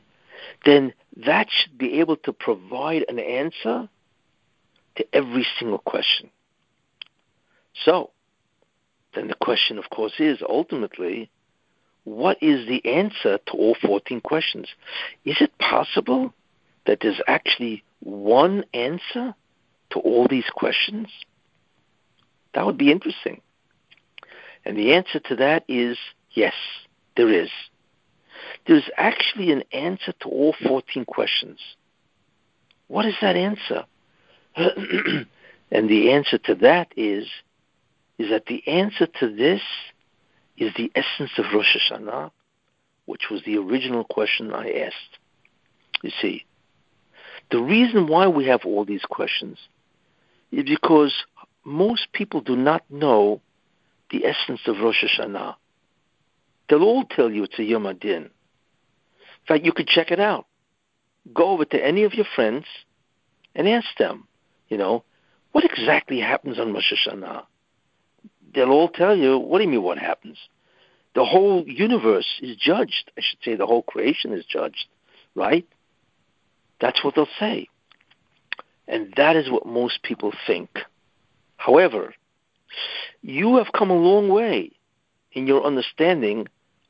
[0.63, 0.93] then
[1.25, 3.89] that should be able to provide an answer
[4.95, 6.29] to every single question.
[7.83, 8.11] So,
[9.15, 11.31] then the question, of course, is ultimately,
[12.03, 14.67] what is the answer to all 14 questions?
[15.25, 16.31] Is it possible
[16.85, 19.33] that there's actually one answer
[19.93, 21.07] to all these questions?
[22.53, 23.41] That would be interesting.
[24.65, 25.97] And the answer to that is
[26.31, 26.53] yes,
[27.15, 27.49] there is.
[28.67, 31.59] There's actually an answer to all 14 questions.
[32.87, 33.85] What is that answer?
[34.55, 37.27] and the answer to that is
[38.19, 39.61] is that the answer to this
[40.57, 42.29] is the essence of Rosh Hashanah,
[43.05, 45.17] which was the original question I asked.
[46.03, 46.45] You see,
[47.49, 49.57] the reason why we have all these questions
[50.51, 51.13] is because
[51.63, 53.41] most people do not know
[54.13, 55.55] the essence of Rosh Hashanah.
[56.69, 58.23] They'll all tell you it's a Yom Adin.
[58.23, 58.29] In
[59.47, 60.45] fact, you could check it out.
[61.33, 62.65] Go over to any of your friends
[63.55, 64.27] and ask them,
[64.69, 65.03] you know,
[65.51, 67.45] what exactly happens on Rosh Hashanah?
[68.53, 70.37] They'll all tell you, what do you mean what happens?
[71.15, 73.11] The whole universe is judged.
[73.17, 74.85] I should say the whole creation is judged,
[75.35, 75.67] right?
[76.79, 77.67] That's what they'll say.
[78.87, 80.69] And that is what most people think.
[81.57, 82.13] However,
[83.23, 84.71] you have come a long way
[85.31, 86.47] in your understanding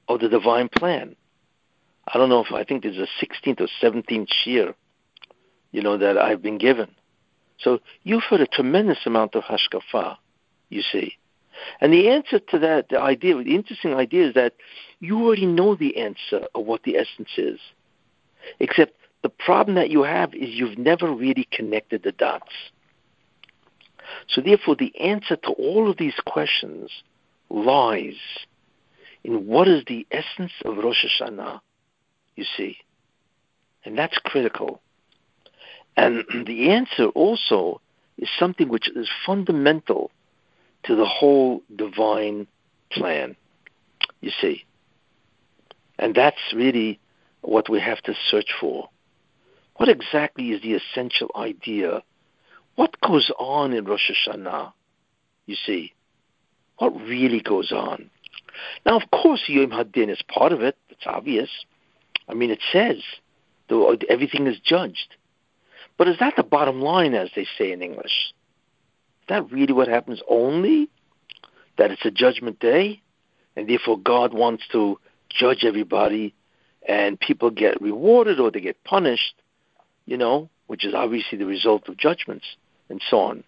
[0.09, 1.15] of the divine plan.
[2.07, 4.75] I don't know if I think there's a 16th or 17th year,
[5.71, 6.89] you know, that I've been given.
[7.59, 10.17] So you've heard a tremendous amount of hashkafa,
[10.69, 11.17] you see.
[11.79, 14.55] And the answer to that, the idea, the interesting idea is that
[14.99, 17.59] you already know the answer of what the essence is.
[18.59, 22.51] Except the problem that you have is you've never really connected the dots.
[24.27, 26.89] So therefore, the answer to all of these questions
[27.49, 28.15] lies
[29.23, 31.61] in what is the essence of Rosh Hashanah,
[32.35, 32.77] you see.
[33.85, 34.81] And that's critical.
[35.95, 37.81] And the answer also
[38.17, 40.11] is something which is fundamental
[40.83, 42.47] to the whole divine
[42.91, 43.35] plan,
[44.21, 44.65] you see.
[45.97, 46.99] And that's really
[47.41, 48.89] what we have to search for.
[49.77, 52.03] What exactly is the essential idea?
[52.75, 54.73] What goes on in Rosh Hashanah?
[55.45, 55.93] You see,
[56.77, 58.09] what really goes on?
[58.85, 60.77] Now, of course, Yom Hadin is part of it.
[60.89, 61.49] It's obvious.
[62.27, 62.97] I mean, it says
[64.09, 65.15] everything is judged.
[65.97, 68.33] But is that the bottom line, as they say in English?
[69.21, 70.89] Is that really what happens only?
[71.77, 73.01] That it's a judgment day?
[73.55, 76.33] And therefore God wants to judge everybody
[76.87, 79.35] and people get rewarded or they get punished,
[80.05, 82.45] you know, which is obviously the result of judgments
[82.93, 83.43] and so on.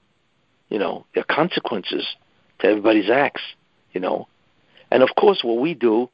[0.69, 2.03] You know, there are consequences
[2.59, 3.43] to everybody's acts,
[3.93, 4.27] you know.
[4.89, 6.09] And of course, what we do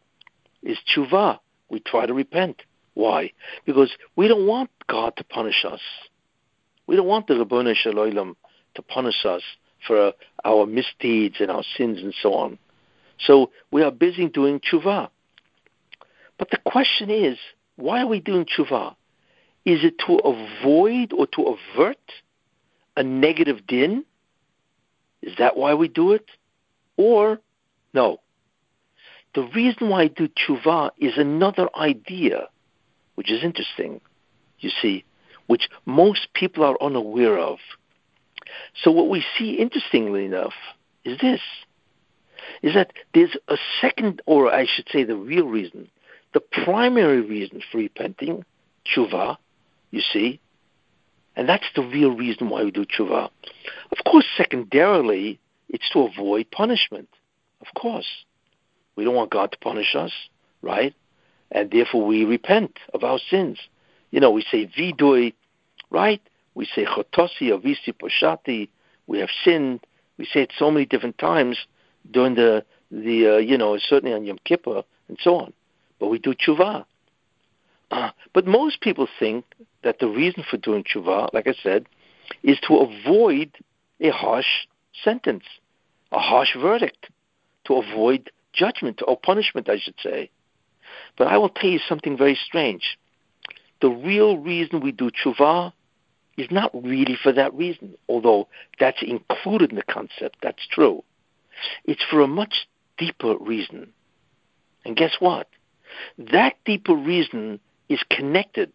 [0.62, 1.40] is tshuva.
[1.70, 2.62] We try to repent.
[2.94, 3.32] Why?
[3.66, 5.80] Because we don't want God to punish us.
[6.88, 8.36] We don't want the Rabboni Shalom
[8.76, 9.44] to punish us
[9.88, 10.12] for
[10.44, 12.60] our misdeeds and our sins and so on.
[13.18, 15.10] So we are busy doing tshuva.
[16.38, 17.38] But the question is,
[17.78, 18.96] why are we doing tshuva?
[19.64, 22.12] Is it to avoid or to avert
[22.96, 24.06] a negative din?
[25.22, 26.26] Is that why we do it?
[26.98, 27.40] Or,
[27.94, 28.20] no.
[29.34, 32.48] The reason why I do tshuva is another idea,
[33.16, 34.02] which is interesting,
[34.60, 35.06] you see,
[35.48, 37.60] which most people are unaware of.
[38.84, 40.54] So what we see, interestingly enough,
[41.06, 41.40] is this,
[42.62, 45.90] is that there's a second, or I should say the real reason,
[46.34, 48.44] the primary reason for repenting,
[48.86, 49.38] tshuva,
[49.92, 50.40] you see,
[51.36, 53.30] and that's the real reason why we do tshuva.
[53.92, 55.40] Of course, secondarily,
[55.70, 57.10] it's to avoid punishment.
[57.62, 58.08] Of course.
[58.96, 60.12] We don't want God to punish us,
[60.62, 60.94] right?
[61.52, 63.60] And therefore we repent of our sins.
[64.12, 65.34] You know, we say vidui,
[65.90, 66.22] right?
[66.54, 68.70] We say chotosi, avisi, poshati.
[69.08, 69.86] We have sinned.
[70.18, 71.58] We say it so many different times
[72.10, 75.54] during the, the uh, you know, certainly on Yom Kippur and so on.
[76.00, 76.86] But we do tshuva.
[77.90, 79.46] Uh, but most people think
[79.84, 81.88] that the reason for doing tshuva, like I said,
[82.44, 83.52] is to avoid
[84.00, 84.68] a harsh
[85.04, 85.44] sentence,
[86.12, 87.10] a harsh verdict,
[87.66, 90.30] to avoid judgment or punishment, I should say.
[91.18, 92.98] But I will tell you something very strange.
[93.82, 95.74] The real reason we do tshuva
[96.38, 98.48] is not really for that reason, although
[98.80, 101.04] that's included in the concept, that's true.
[101.86, 102.68] It's for a much
[102.98, 103.92] deeper reason.
[104.86, 105.48] And guess what?
[106.18, 108.72] That deeper reason is connected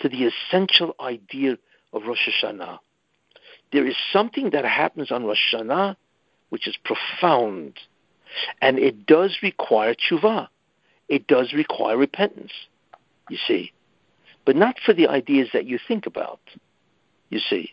[0.00, 1.56] to the essential idea
[1.92, 2.78] of Rosh Hashanah.
[3.72, 5.96] There is something that happens on Rosh Hashanah
[6.50, 7.78] which is profound,
[8.60, 10.48] and it does require tshuva.
[11.08, 12.52] It does require repentance,
[13.28, 13.72] you see,
[14.44, 16.40] but not for the ideas that you think about,
[17.30, 17.72] you see.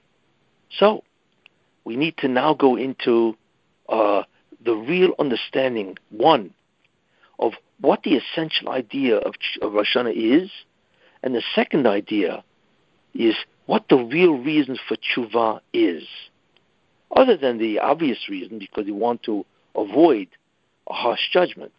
[0.69, 1.03] So,
[1.85, 3.35] we need to now go into
[3.89, 4.23] uh,
[4.63, 6.53] the real understanding, one,
[7.39, 10.49] of what the essential idea of, of Rosh Hashanah is,
[11.27, 12.41] and the second idea
[13.13, 16.03] is what the real reason for tshuva is,
[17.13, 20.29] other than the obvious reason because you want to avoid
[20.89, 21.73] a harsh judgment.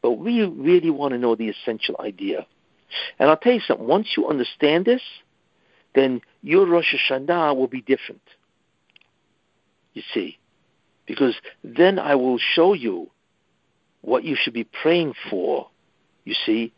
[0.00, 2.46] But we really want to know the essential idea.
[3.18, 5.02] And I'll tell you something, once you understand this,
[5.94, 8.22] then your Rosh Hashanah will be different.
[9.92, 10.38] You see,
[11.04, 13.10] because then I will show you
[14.00, 15.68] what you should be praying for,
[16.24, 16.72] you see,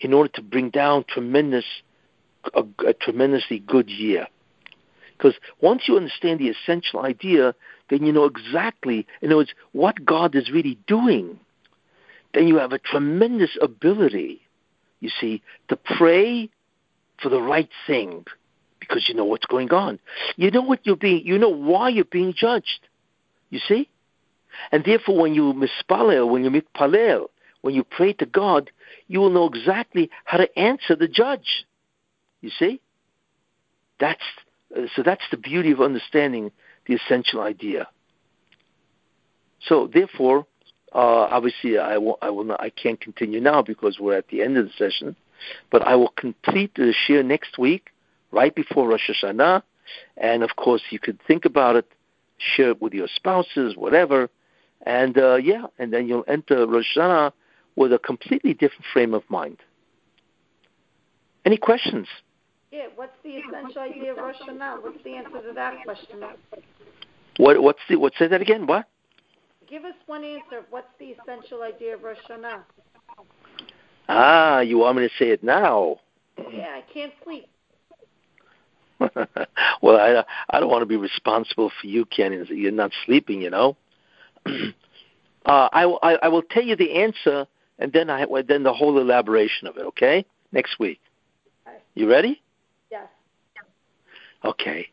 [0.00, 1.64] in order to bring down tremendous,
[2.54, 4.26] a, a tremendously good year.
[5.16, 7.54] Because once you understand the essential idea,
[7.88, 11.38] then you know exactly, in other words, what God is really doing.
[12.34, 14.42] Then you have a tremendous ability,
[15.00, 16.50] you see, to pray
[17.22, 18.26] for the right thing
[18.78, 19.98] because you know what's going on.
[20.36, 22.80] You know what you're being, you know why you're being judged.
[23.50, 23.88] You see?
[24.72, 27.28] And therefore, when you mispalel, when you mitpalel,
[27.62, 28.70] when you pray to God,
[29.08, 31.66] you will know exactly how to answer the judge.
[32.40, 32.80] You see?
[33.98, 34.22] That's
[34.76, 35.02] uh, so.
[35.02, 36.52] That's the beauty of understanding
[36.86, 37.88] the essential idea.
[39.62, 40.46] So, therefore,
[40.92, 44.42] uh, obviously, I will, I will not, I can't continue now because we're at the
[44.42, 45.16] end of the session.
[45.70, 47.90] But I will complete the shiur next week,
[48.30, 49.62] right before Rosh Hashanah,
[50.16, 51.86] and of course, you could think about it,
[52.38, 54.30] share it with your spouses, whatever,
[54.84, 57.32] and uh, yeah, and then you'll enter Rosh Hashanah
[57.76, 59.58] with a completely different frame of mind.
[61.44, 62.08] Any questions?
[62.72, 64.82] Yeah, what's the essential idea of Rosh Hashanah?
[64.82, 66.24] What's the answer to that question?
[67.36, 67.62] What?
[67.62, 67.96] What's the?
[67.96, 68.12] What?
[68.18, 68.66] Say that again.
[68.66, 68.86] What?
[69.68, 70.64] Give us one answer.
[70.70, 72.62] What's the essential idea of Rosh Hashanah?
[74.08, 76.00] Ah, you want me to say it now?
[76.52, 77.48] Yeah, I can't sleep.
[79.82, 82.44] well, I I don't want to be responsible for you, Kenny.
[82.48, 83.76] You're not sleeping, you know.
[84.46, 84.50] uh,
[85.46, 87.46] I, I I will tell you the answer,
[87.78, 89.82] and then I then the whole elaboration of it.
[89.86, 91.00] Okay, next week.
[91.66, 91.78] Okay.
[91.94, 92.42] You ready?
[92.90, 93.08] Yes.
[94.44, 94.88] Okay.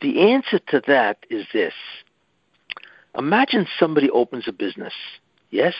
[0.00, 1.74] The answer to that is this.
[3.16, 4.94] Imagine somebody opens a business,
[5.50, 5.74] yes,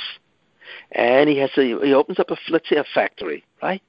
[0.93, 3.83] and he has a he opens up a let's say a factory, right?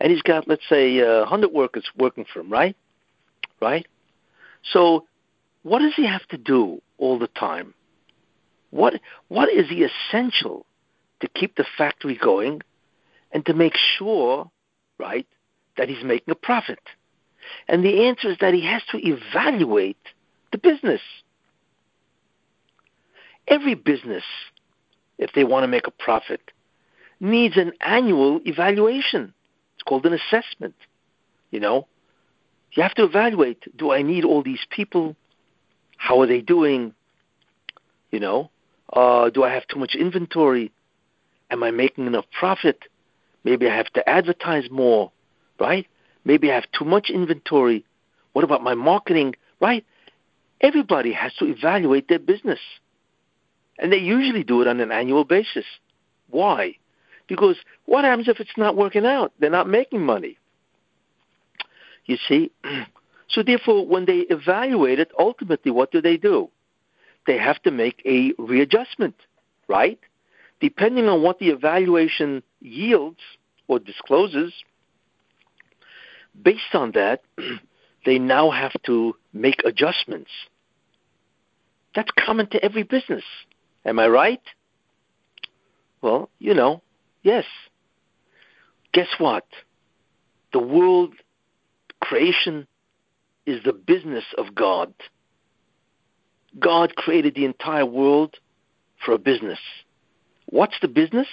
[0.00, 2.76] And he's got let's say uh, a hundred workers working for him, right?
[3.60, 3.86] Right.
[4.72, 5.06] So,
[5.62, 7.74] what does he have to do all the time?
[8.70, 8.94] What
[9.28, 10.64] what is the essential
[11.20, 12.62] to keep the factory going
[13.32, 14.50] and to make sure,
[14.98, 15.26] right,
[15.76, 16.80] that he's making a profit?
[17.68, 19.98] And the answer is that he has to evaluate
[20.52, 21.00] the business.
[23.48, 24.24] Every business,
[25.18, 26.40] if they want to make a profit,
[27.20, 29.34] needs an annual evaluation.
[29.74, 30.74] It's called an assessment.
[31.50, 31.88] You know,
[32.72, 35.16] you have to evaluate do I need all these people?
[35.96, 36.94] How are they doing?
[38.10, 38.50] You know,
[38.92, 40.72] uh, do I have too much inventory?
[41.50, 42.84] Am I making enough profit?
[43.44, 45.12] Maybe I have to advertise more,
[45.58, 45.86] right?
[46.24, 47.84] Maybe I have too much inventory.
[48.32, 49.84] What about my marketing, right?
[50.60, 52.60] Everybody has to evaluate their business.
[53.78, 55.64] And they usually do it on an annual basis.
[56.28, 56.76] Why?
[57.26, 59.32] Because what happens if it's not working out?
[59.38, 60.38] They're not making money.
[62.04, 62.50] You see?
[63.32, 66.50] So therefore, when they evaluate it, ultimately, what do they do?
[67.28, 69.14] They have to make a readjustment,
[69.68, 70.00] right?
[70.60, 73.20] Depending on what the evaluation yields
[73.66, 74.52] or discloses,
[76.40, 77.22] based on that,
[78.06, 80.30] they now have to make adjustments.
[81.94, 83.24] That's common to every business.
[83.84, 84.42] Am I right?
[86.02, 86.82] Well, you know,
[87.22, 87.44] yes.
[88.92, 89.46] Guess what?
[90.52, 91.14] The world
[92.00, 92.66] creation
[93.46, 94.92] is the business of God.
[96.58, 98.36] God created the entire world
[99.04, 99.58] for a business.
[100.50, 101.28] What's the business?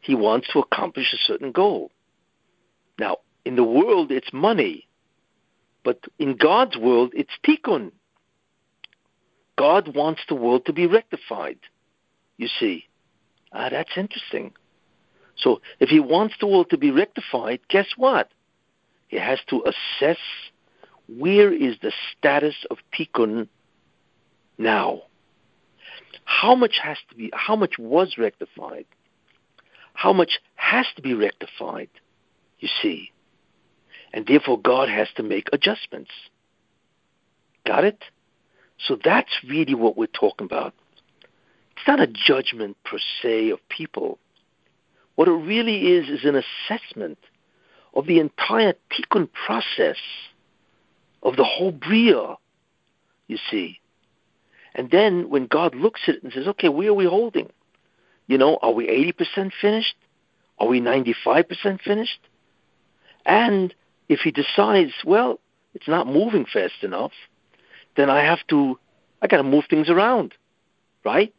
[0.00, 1.90] He wants to accomplish a certain goal.
[2.98, 4.88] Now, in the world, it's money.
[5.84, 7.92] But in God's world, it's tikkun.
[9.56, 11.58] God wants the world to be rectified.
[12.36, 12.84] You see.
[13.52, 14.52] Ah, that's interesting.
[15.36, 18.30] So if he wants the world to be rectified, guess what?
[19.06, 20.18] He has to assess
[21.08, 23.48] where is the status of tikkun
[24.58, 25.02] now.
[26.24, 28.86] How much has to be how much was rectified?
[29.94, 31.88] How much has to be rectified?
[32.58, 33.12] You see.
[34.12, 36.10] And therefore God has to make adjustments.
[37.66, 38.02] Got it?
[38.78, 40.72] So that's really what we're talking about.
[41.76, 44.18] It's not a judgment per se of people.
[45.16, 47.18] What it really is is an assessment
[47.94, 49.96] of the entire tikkun process
[51.22, 52.36] of the whole bria,
[53.26, 53.80] you see.
[54.78, 57.50] And then when God looks at it and says, okay, where are we holding?
[58.28, 59.96] You know, are we 80% finished?
[60.60, 62.20] Are we 95% finished?
[63.26, 63.74] And
[64.08, 65.40] if he decides, well,
[65.74, 67.10] it's not moving fast enough,
[67.96, 68.78] then I have to,
[69.20, 70.32] I got to move things around,
[71.04, 71.34] right?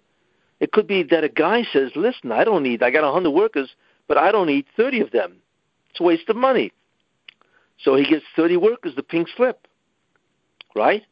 [0.60, 3.70] It could be that a guy says, listen, I don't need, I got 100 workers,
[4.10, 5.38] but I don't need 30 of them.
[5.92, 6.74] It's a waste of money.
[7.82, 9.66] So he gets 30 workers the pink slip,
[10.76, 11.04] right?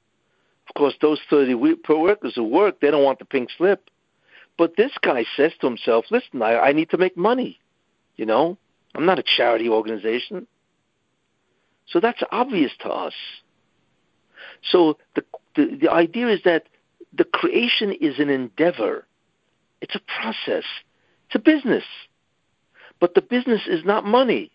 [0.67, 3.89] Of course, those 30 per workers who work, they don't want the pink slip.
[4.57, 7.59] But this guy says to himself, listen, I, I need to make money.
[8.15, 8.57] You know,
[8.95, 10.47] I'm not a charity organization.
[11.87, 13.13] So that's obvious to us.
[14.71, 15.23] So the,
[15.55, 16.63] the, the idea is that
[17.13, 19.05] the creation is an endeavor.
[19.81, 20.65] It's a process.
[21.27, 21.83] It's a business.
[22.99, 24.51] But the business is not money.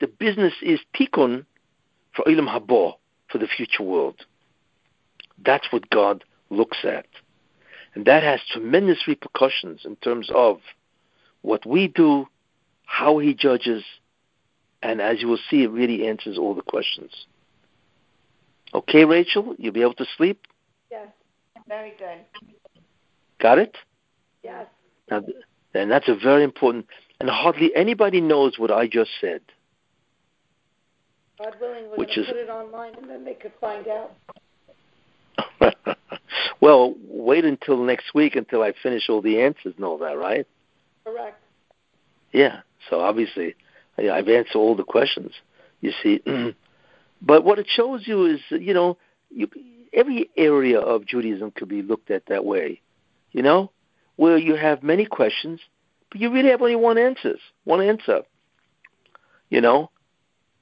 [0.00, 1.46] The business is tikkun
[2.14, 2.94] for ilam haba,
[3.28, 4.26] for the future world.
[5.44, 7.06] That's what God looks at.
[7.94, 10.60] And that has tremendous repercussions in terms of
[11.42, 12.26] what we do,
[12.84, 13.84] how he judges,
[14.82, 17.10] and as you will see, it really answers all the questions.
[18.74, 20.46] Okay, Rachel, you'll be able to sleep?
[20.90, 21.08] Yes.
[21.66, 22.18] Very good.
[23.40, 23.76] Got it?
[24.42, 24.66] Yes.
[25.10, 25.22] Now,
[25.74, 26.86] and that's a very important,
[27.20, 29.40] and hardly anybody knows what I just said.
[31.38, 34.14] God willing, we're going to put it online and then they could find out.
[36.60, 40.46] well, wait until next week until I finish all the answers and all that, right?
[41.04, 41.40] Correct.
[42.32, 42.60] Yeah.
[42.90, 43.54] So obviously,
[43.98, 45.32] I've answered all the questions.
[45.80, 46.22] You see,
[47.22, 48.98] but what it shows you is, you know,
[49.30, 49.48] you,
[49.92, 52.80] every area of Judaism could be looked at that way.
[53.32, 53.70] You know,
[54.16, 55.60] where you have many questions,
[56.10, 57.36] but you really have only one answer.
[57.64, 58.22] One answer.
[59.50, 59.90] You know,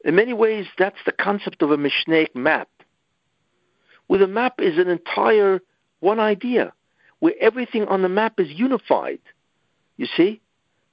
[0.05, 2.69] in many ways, that's the concept of a Mishnaic map,
[4.15, 5.61] where the map is an entire
[5.99, 6.73] one idea,
[7.19, 9.19] where everything on the map is unified.
[9.97, 10.41] You see?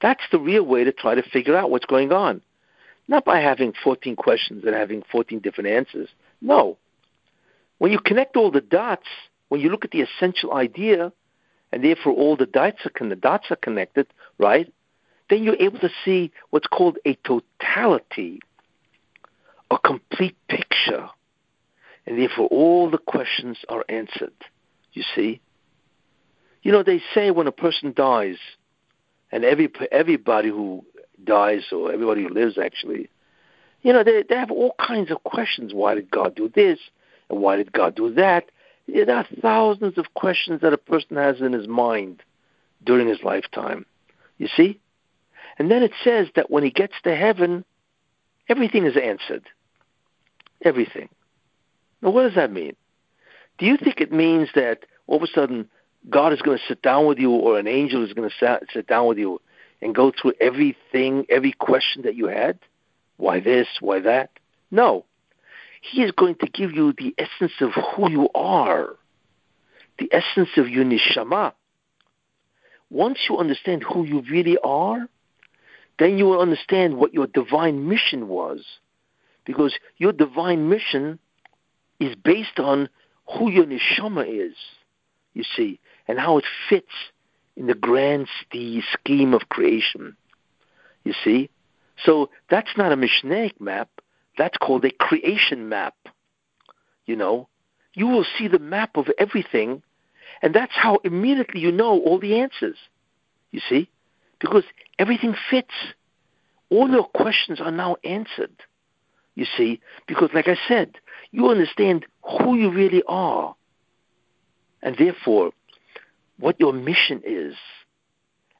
[0.01, 2.41] That's the real way to try to figure out what's going on.
[3.07, 6.09] Not by having 14 questions and having 14 different answers.
[6.41, 6.79] No.
[7.77, 9.05] When you connect all the dots,
[9.49, 11.13] when you look at the essential idea,
[11.71, 14.07] and therefore all the dots are, the dots are connected,
[14.39, 14.73] right?
[15.29, 18.39] Then you're able to see what's called a totality,
[19.69, 21.07] a complete picture.
[22.05, 24.33] And therefore all the questions are answered.
[24.93, 25.41] You see?
[26.63, 28.37] You know, they say when a person dies,
[29.31, 30.85] and every everybody who
[31.23, 33.09] dies or everybody who lives actually,
[33.81, 35.73] you know, they they have all kinds of questions.
[35.73, 36.79] Why did God do this?
[37.29, 38.45] And why did God do that?
[38.87, 42.21] There are thousands of questions that a person has in his mind
[42.83, 43.85] during his lifetime.
[44.37, 44.79] You see?
[45.57, 47.63] And then it says that when he gets to heaven,
[48.49, 49.43] everything is answered.
[50.63, 51.09] Everything.
[52.01, 52.75] Now, what does that mean?
[53.57, 55.69] Do you think it means that all of a sudden
[56.09, 58.87] God is going to sit down with you or an angel is going to sit
[58.87, 59.39] down with you
[59.81, 62.59] and go through everything, every question that you had?
[63.17, 63.67] Why this?
[63.79, 64.31] Why that?
[64.71, 65.05] No.
[65.81, 68.95] He is going to give you the essence of who you are,
[69.99, 71.53] the essence of your neshama.
[72.89, 75.07] Once you understand who you really are,
[75.97, 78.63] then you will understand what your divine mission was.
[79.45, 81.19] Because your divine mission
[82.01, 82.89] is based on
[83.37, 84.55] who your neshama is,
[85.33, 86.91] you see and how it fits
[87.55, 88.27] in the grand
[88.91, 90.17] scheme of creation.
[91.03, 91.49] You see?
[92.03, 93.89] So that's not a Mishnaic map.
[94.37, 95.95] That's called a creation map.
[97.05, 97.47] You know?
[97.93, 99.83] You will see the map of everything,
[100.41, 102.77] and that's how immediately you know all the answers.
[103.51, 103.89] You see?
[104.39, 104.63] Because
[104.97, 105.73] everything fits.
[106.69, 108.63] All your questions are now answered.
[109.35, 109.81] You see?
[110.07, 110.95] Because, like I said,
[111.31, 113.55] you understand who you really are.
[114.83, 115.51] And therefore,
[116.39, 117.55] what your mission is.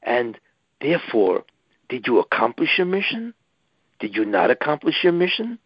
[0.02, 0.38] And
[0.80, 1.44] therefore,
[1.88, 3.34] did you accomplish your mission?
[4.00, 5.58] Did you not accomplish your mission?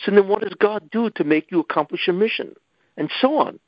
[0.00, 2.54] So then what does God do to make you accomplish your mission?
[2.96, 3.60] And so on.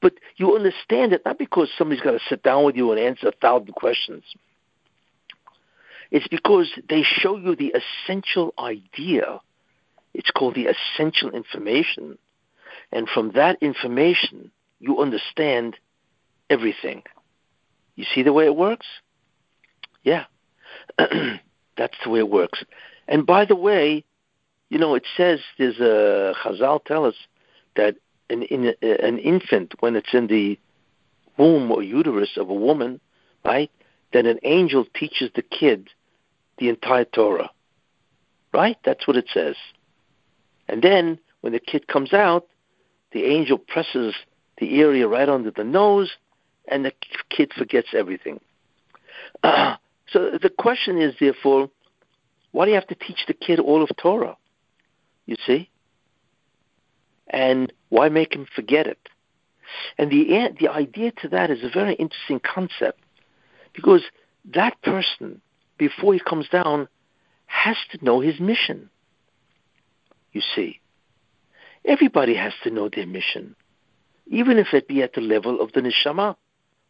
[0.00, 3.28] But you understand it not because somebody's got to sit down with you and answer
[3.28, 4.24] a thousand questions.
[6.10, 9.40] It's because they show you the essential idea.
[10.18, 12.18] It's called the essential information.
[12.90, 14.50] And from that information,
[14.80, 15.76] you understand
[16.50, 17.04] everything.
[17.94, 18.86] You see the way it works?
[20.02, 20.24] Yeah.
[20.98, 22.64] That's the way it works.
[23.06, 24.04] And by the way,
[24.70, 27.14] you know, it says there's a Chazal tell us
[27.76, 27.94] that
[28.28, 30.58] an, in, an infant, when it's in the
[31.36, 33.00] womb or uterus of a woman,
[33.44, 33.70] right,
[34.12, 35.90] then an angel teaches the kid
[36.58, 37.50] the entire Torah.
[38.52, 38.78] Right?
[38.84, 39.54] That's what it says.
[40.68, 42.46] And then when the kid comes out,
[43.12, 44.14] the angel presses
[44.58, 46.10] the area right under the nose
[46.66, 46.92] and the
[47.30, 48.40] kid forgets everything.
[49.42, 49.76] Uh,
[50.08, 51.70] so the question is, therefore,
[52.52, 54.36] why do you have to teach the kid all of Torah?
[55.26, 55.70] You see?
[57.28, 58.98] And why make him forget it?
[59.98, 63.00] And the, the idea to that is a very interesting concept
[63.74, 64.02] because
[64.54, 65.40] that person,
[65.76, 66.88] before he comes down,
[67.46, 68.88] has to know his mission.
[70.32, 70.80] You see?
[71.84, 73.56] Everybody has to know their mission,
[74.26, 76.36] even if it be at the level of the neshama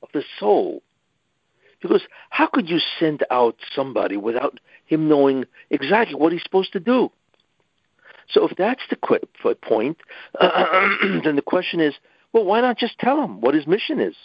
[0.03, 0.83] of the soul.
[1.81, 6.81] Because how could you send out somebody without him knowing exactly what he's supposed to
[6.81, 7.11] do?
[8.31, 9.99] So if that's the qu- point,
[10.41, 11.95] then the question is,
[12.33, 14.17] well, why not just tell him what his mission is?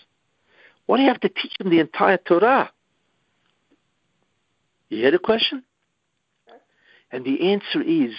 [0.86, 2.72] Why do you have to teach him the entire Torah?
[4.90, 5.64] You hear the question?
[7.12, 8.14] And the answer is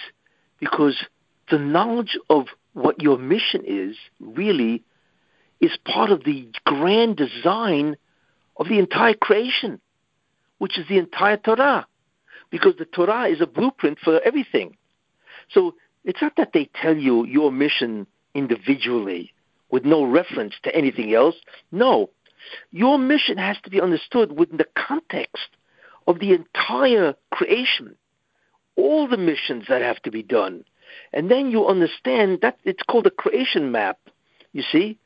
[0.61, 1.05] because
[1.51, 4.83] the knowledge of what your mission is really
[5.61, 7.97] is part of the grand design
[8.57, 9.81] of the entire creation,
[10.59, 11.87] which is the entire Torah.
[12.51, 14.77] Because the Torah is a blueprint for everything.
[15.51, 15.75] So
[16.05, 19.33] it's not that they tell you your mission individually
[19.71, 21.35] with no reference to anything else.
[21.73, 22.11] No.
[22.71, 25.49] Your mission has to be understood within the context
[26.07, 27.97] of the entire creation,
[28.77, 30.65] all the missions that have to be done.
[31.13, 33.99] And then you understand that it's called a creation map,
[34.53, 34.99] you see?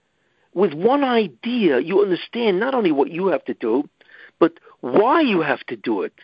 [0.55, 3.89] With one idea, you understand not only what you have to do,
[4.39, 6.14] but why you have to do it,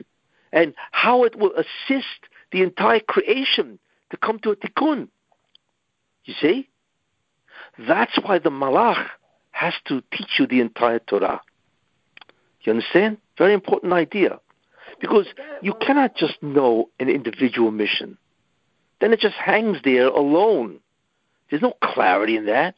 [0.52, 2.20] and how it will assist
[2.52, 3.78] the entire creation
[4.10, 5.08] to come to a tikkun.
[6.24, 6.68] You see?
[7.78, 9.08] That's why the malach
[9.50, 11.40] has to teach you the entire Torah.
[12.62, 13.18] You understand?
[13.36, 14.40] Very important idea.
[15.04, 15.26] Because
[15.60, 18.16] you cannot just know an individual mission.
[19.02, 20.80] Then it just hangs there alone.
[21.50, 22.74] There's no clarity in that.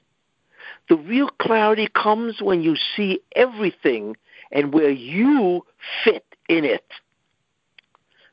[0.89, 4.17] The real clarity comes when you see everything
[4.51, 5.65] and where you
[6.03, 6.85] fit in it.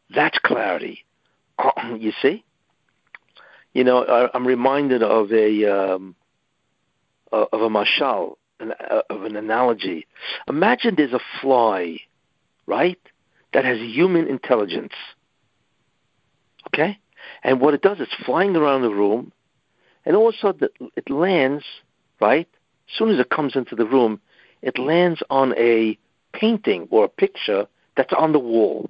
[0.10, 1.06] That's clarity.
[2.00, 2.44] you see?
[3.76, 6.16] You know, I, am reminded of a um,
[7.32, 10.08] of a mashal, an, uh, of an analogy.
[10.48, 12.00] Imagine there's a fly,
[12.66, 13.00] right,
[13.54, 14.94] that has human intelligence.
[16.68, 17.00] Okay,
[17.44, 19.32] and what it does is flying around the room,
[20.06, 21.64] and all of a sudden it lands,
[22.20, 22.48] right?
[22.90, 24.20] As soon as it comes into the room,
[24.62, 25.98] it lands on a
[26.34, 28.90] painting or a picture that's on the wall.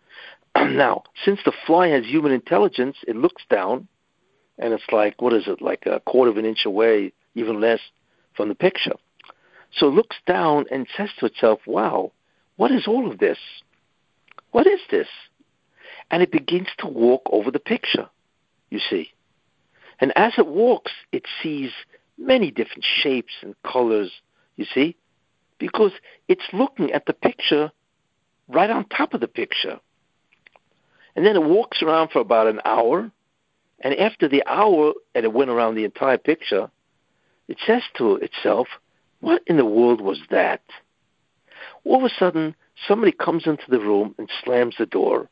[0.56, 3.88] now, since the fly has human intelligence, it looks down
[4.58, 7.80] and it's like what is it like a quarter of an inch away, even less
[8.34, 8.94] from the picture.
[9.72, 12.12] So it looks down and says to itself, "Wow,
[12.56, 13.38] what is all of this?
[14.58, 15.06] What is this?"
[16.10, 18.10] And it begins to walk over the picture.
[18.70, 19.12] You see,
[20.00, 21.70] and as it walks, it sees
[22.16, 24.10] many different shapes and colors.
[24.56, 24.96] You see,
[25.60, 25.92] because
[26.26, 27.70] it's looking at the picture
[28.48, 29.78] right on top of the picture.
[31.14, 33.12] And then it walks around for about an hour,
[33.78, 36.68] and after the hour and it went around the entire picture,
[37.46, 38.66] it says to itself,
[39.20, 40.62] What in the world was that?
[41.84, 42.56] All of a sudden,
[42.86, 45.28] somebody comes into the room and slams the door,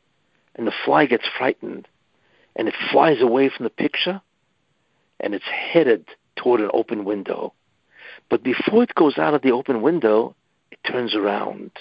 [0.55, 1.87] and the fly gets frightened,
[2.55, 4.21] and it flies away from the picture,
[5.19, 7.53] and it's headed toward an open window.
[8.29, 10.35] But before it goes out of the open window,
[10.71, 11.71] it turns around,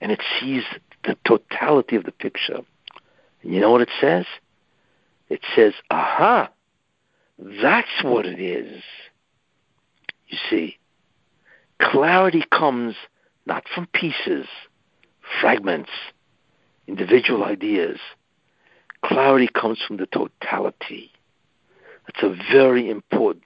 [0.00, 0.64] and it sees
[1.04, 2.60] the totality of the picture.
[3.42, 4.26] And you know what it says?
[5.32, 6.50] it says, aha,
[7.38, 8.82] that's what it is.
[10.28, 10.78] You see,
[11.80, 12.94] clarity comes
[13.46, 14.46] not from pieces,
[15.40, 15.90] fragments,
[16.86, 17.98] individual ideas.
[19.04, 21.10] Clarity comes from the totality.
[22.06, 23.44] That's a very important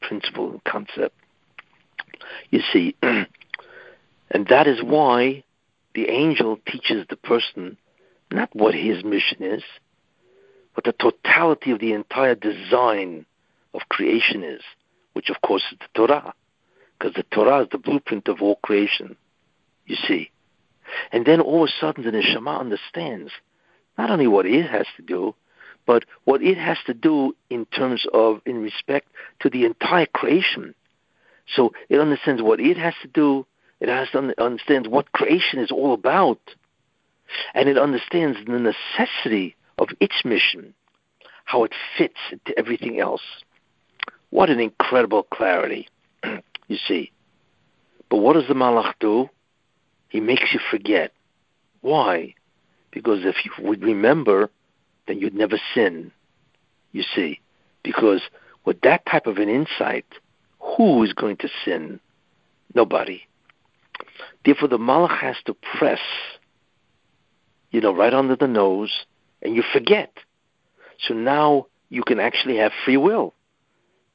[0.00, 1.14] principle and concept.
[2.50, 5.44] You see, and that is why
[5.94, 7.76] the angel teaches the person
[8.30, 9.62] not what his mission is,
[10.74, 13.26] but the totality of the entire design
[13.74, 14.62] of creation is,
[15.12, 16.32] which of course is the Torah,
[16.98, 19.16] because the Torah is the blueprint of all creation,
[19.92, 20.30] you see.
[21.12, 23.30] And then all of a sudden the neshama understands
[23.98, 25.34] not only what it has to do,
[25.86, 29.08] but what it has to do in terms of, in respect
[29.40, 30.74] to the entire creation.
[31.54, 33.46] So it understands what it has to do,
[33.80, 36.40] it has to understand what creation is all about,
[37.54, 40.72] and it understands the necessity of its mission,
[41.44, 43.22] how it fits into everything else.
[44.30, 45.88] What an incredible clarity,
[46.68, 47.12] you see.
[48.08, 49.28] But what does the Malach do?
[50.12, 51.10] He makes you forget.
[51.80, 52.34] Why?
[52.90, 54.50] Because if you would remember,
[55.08, 56.12] then you'd never sin,
[56.92, 57.40] you see.
[57.82, 58.20] Because
[58.66, 60.04] with that type of an insight,
[60.60, 61.98] who is going to sin?
[62.74, 63.22] Nobody.
[64.44, 66.00] Therefore, the Malach has to press,
[67.70, 69.06] you know, right under the nose
[69.40, 70.12] and you forget.
[71.08, 73.32] So now you can actually have free will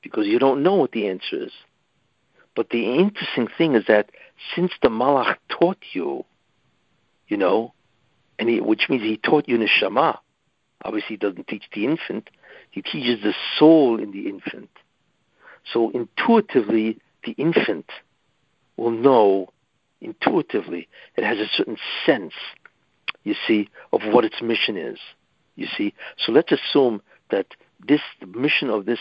[0.03, 1.51] because you don't know what the answer is.
[2.55, 4.11] But the interesting thing is that
[4.55, 6.25] since the Malach taught you,
[7.27, 7.73] you know,
[8.39, 10.19] and he, which means he taught you neshama.
[10.83, 12.29] Obviously, he doesn't teach the infant;
[12.69, 14.69] he teaches the soul in the infant.
[15.73, 17.89] So intuitively, the infant
[18.75, 19.49] will know.
[19.99, 22.33] Intuitively, it has a certain sense,
[23.23, 24.99] you see, of what its mission is.
[25.55, 27.47] You see, so let's assume that
[27.85, 28.99] this the mission of this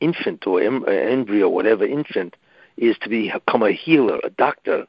[0.00, 2.36] infant or em- embryo, whatever infant,
[2.76, 4.86] is to become a healer, a doctor.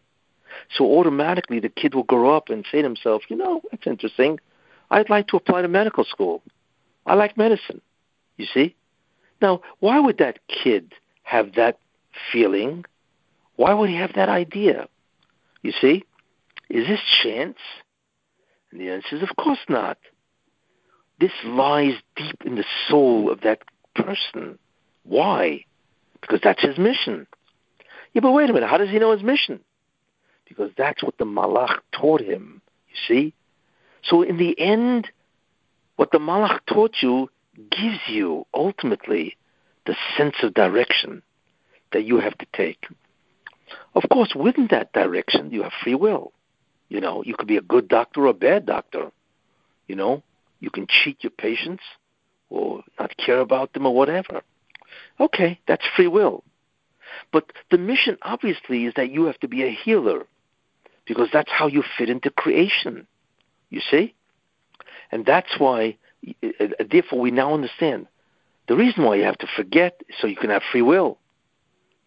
[0.75, 4.39] So automatically the kid will grow up and say to himself, you know, it's interesting.
[4.91, 6.41] I'd like to apply to medical school.
[7.05, 7.81] I like medicine.
[8.37, 8.75] You see?
[9.41, 11.79] Now, why would that kid have that
[12.31, 12.85] feeling?
[13.55, 14.87] Why would he have that idea?
[15.61, 16.05] You see?
[16.69, 17.57] Is this chance?
[18.71, 19.97] And the answer is, of course not.
[21.19, 23.61] This lies deep in the soul of that
[23.95, 24.59] person.
[25.03, 25.65] Why?
[26.21, 27.27] Because that's his mission.
[28.15, 28.69] Yeah, but wait a minute.
[28.69, 29.59] How does he know his mission?
[30.47, 32.61] Because that's what the Malach taught him.
[32.89, 33.33] You see?
[34.03, 35.11] So in the end,
[35.97, 37.29] what the Malach taught you
[37.71, 39.35] gives you ultimately
[39.85, 41.23] the sense of direction
[41.91, 42.87] that you have to take.
[43.93, 46.31] Of course, within that direction, you have free will.
[46.87, 49.11] You know, you could be a good doctor or a bad doctor.
[49.87, 50.23] You know,
[50.61, 51.83] you can cheat your patients
[52.49, 54.41] or not care about them or whatever.
[55.19, 56.43] Okay, that's free will.
[57.35, 60.25] But the mission, obviously, is that you have to be a healer
[61.05, 63.07] because that's how you fit into creation.
[63.69, 64.13] You see?
[65.11, 68.07] And that's why, uh, uh, therefore, we now understand
[68.69, 71.17] the reason why you have to forget is so you can have free will.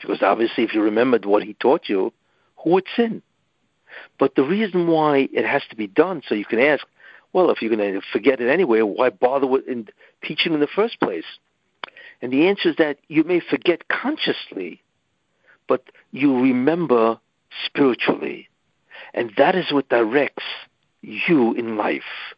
[0.01, 2.11] Because obviously, if you remembered what he taught you,
[2.65, 3.21] who would sin?
[4.19, 6.87] But the reason why it has to be done, so you can ask,
[7.35, 9.89] well, if you're going to forget it anyway, why bother with in
[10.25, 11.27] teaching in the first place?
[12.23, 14.81] And the answer is that you may forget consciously,
[15.69, 17.19] but you remember
[17.65, 18.49] spiritually.
[19.15, 20.45] And that is what directs
[21.03, 22.35] you in life.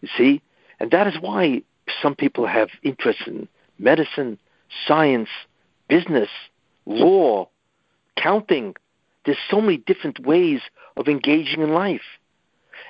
[0.00, 0.42] You see?
[0.78, 1.62] And that is why
[2.00, 3.48] some people have interest in
[3.78, 4.38] medicine,
[4.86, 5.28] science,
[5.88, 6.28] business,
[6.86, 7.48] law,
[8.16, 8.76] counting.
[9.24, 10.60] There's so many different ways
[10.96, 12.02] of engaging in life.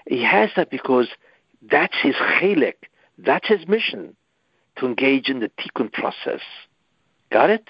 [0.07, 1.09] He has that because
[1.63, 2.75] that's his chelik,
[3.19, 4.17] that's his mission
[4.77, 6.41] to engage in the tikkun process.
[7.31, 7.69] Got it?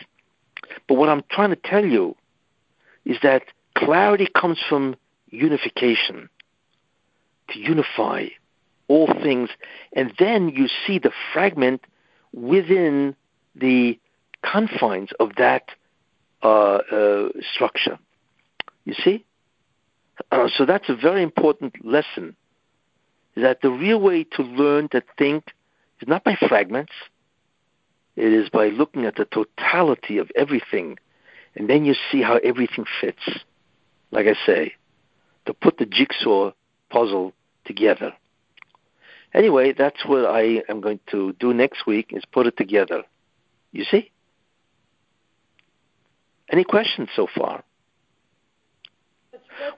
[0.89, 2.17] But what I'm trying to tell you
[3.05, 3.45] is that
[3.77, 4.97] clarity comes from
[5.31, 6.29] unification,
[7.51, 8.27] to unify
[8.89, 9.51] all things,
[9.93, 11.85] and then you see the fragment
[12.33, 13.15] within
[13.55, 13.99] the
[14.43, 15.71] confines of that
[16.43, 17.99] uh, uh, structure.
[18.85, 19.25] You see?
[20.31, 22.37] Uh, so that's a very important lesson.
[23.37, 25.45] That the real way to learn to think
[26.01, 26.93] is not by fragments.
[28.21, 30.99] It is by looking at the totality of everything,
[31.57, 33.23] and then you see how everything fits.
[34.11, 34.75] Like I say,
[35.47, 36.53] to put the jigsaw
[36.91, 37.33] puzzle
[37.65, 38.13] together.
[39.33, 43.05] Anyway, that's what I am going to do next week is put it together.
[43.73, 44.11] You see?
[46.53, 47.65] Any questions so far?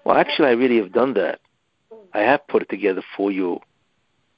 [0.05, 1.39] Well, actually, I really have done that.
[2.13, 3.61] I have put it together for you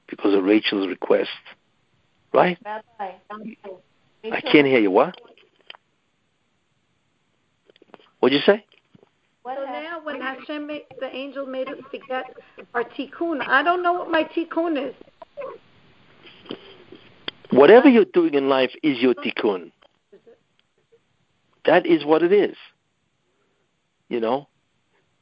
[0.07, 1.31] because of Rachel's request.
[2.31, 2.59] Right?
[2.63, 3.13] Rabbi,
[4.31, 4.91] I can't hear you.
[4.91, 5.15] What?
[8.19, 8.65] What'd you say?
[9.45, 12.25] so now when Hashem made, the angel made us forget
[12.73, 14.95] our tikkun, I don't know what my tikkun is.
[17.51, 19.71] Whatever you're doing in life is your tikkun.
[21.65, 22.55] That is what it is.
[24.09, 24.47] You know,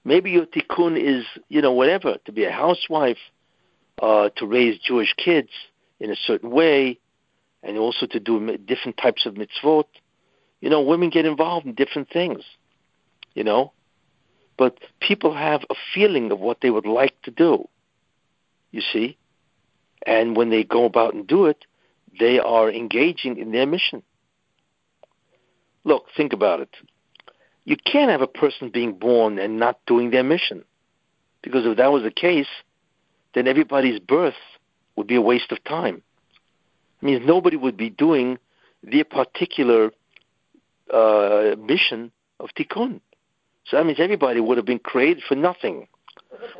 [0.03, 3.17] maybe your tikkun is, you know, whatever, to be a housewife,
[4.01, 5.49] uh, to raise Jewish kids
[5.99, 6.99] in a certain way,
[7.63, 9.85] and also to do different types of mitzvot.
[10.61, 12.43] You know, women get involved in different things,
[13.33, 13.73] you know,
[14.57, 17.67] but people have a feeling of what they would like to do,
[18.71, 19.17] you see,
[20.05, 21.65] and when they go about and do it,
[22.19, 24.03] they are engaging in their mission.
[25.83, 26.69] Look, think about it.
[27.65, 30.63] You can't have a person being born and not doing their mission.
[31.41, 32.47] Because if that was the case,
[33.33, 34.35] then everybody's birth
[34.95, 36.01] would be a waste of time.
[37.03, 38.37] Means nobody would be doing
[38.81, 39.91] their particular
[40.93, 43.01] uh, mission of tikkun.
[43.65, 45.87] So that means everybody would have been created for nothing.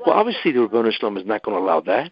[0.06, 2.12] Well, obviously the Shel Olam is not going to allow that.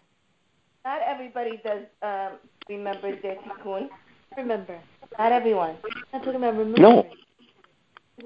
[0.84, 3.88] Not everybody does um, remember their tikkun.
[4.36, 4.78] Remember.
[5.18, 5.76] Not everyone.
[6.14, 6.82] I'm talking about remembering.
[6.82, 7.06] No,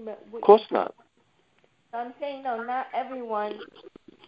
[0.07, 0.94] of course not.
[1.92, 3.59] I'm saying no, not everyone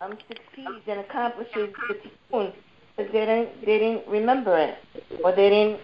[0.01, 2.53] um succeeds and accomplishes the tikkun
[2.99, 4.77] because they didn't they didn't remember it
[5.23, 5.81] or they didn't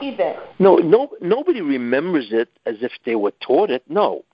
[0.00, 0.36] see it.
[0.58, 3.84] No, no, nobody remembers it as if they were taught it.
[3.88, 4.24] No,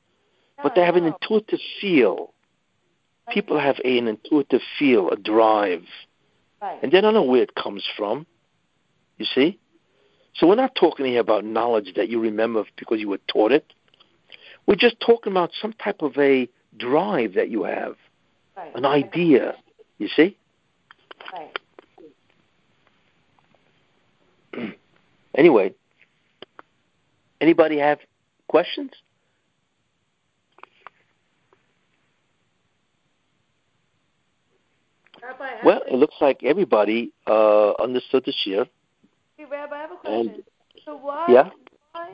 [0.63, 2.33] but they have an intuitive feel.
[3.31, 5.85] People have an intuitive feel, a drive,
[6.61, 6.83] right.
[6.83, 8.27] and they don't know where it comes from.
[9.19, 9.59] You see?
[10.35, 13.73] So we're not talking here about knowledge that you remember because you were taught it.
[14.67, 17.97] We're just talking about some type of a drive that you have,
[18.57, 18.75] right.
[18.75, 19.55] an idea.
[19.99, 20.37] You see?
[21.33, 21.57] Right.
[25.37, 25.75] Anyway,
[27.41, 27.99] anybody have
[28.49, 28.91] questions?
[35.23, 38.67] Rabbi, Well, it looks like everybody uh, understood this year.
[39.37, 40.45] Hey, Rabbi, I have a And- question.
[40.85, 41.51] so why, Yeah?
[41.93, 42.11] why,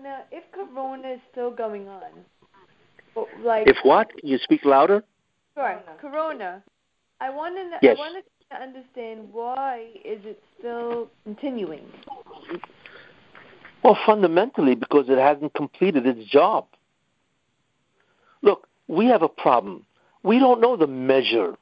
[0.00, 2.24] now, if Corona is still going on,
[3.42, 4.08] like, If what?
[4.18, 5.04] Can you speak louder?
[5.54, 6.62] sure, Corona.
[7.20, 7.96] I want to, Yes.
[7.98, 11.84] I wanted to understand why is it still continuing?
[13.82, 16.66] Well, fundamentally, because it hasn't completed its job.
[18.42, 19.86] Look, we have a problem.
[20.22, 21.56] We don't know the measure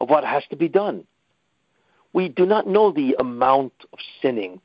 [0.00, 1.04] of what has to be done.
[2.12, 4.60] We do not know the amount of sinning.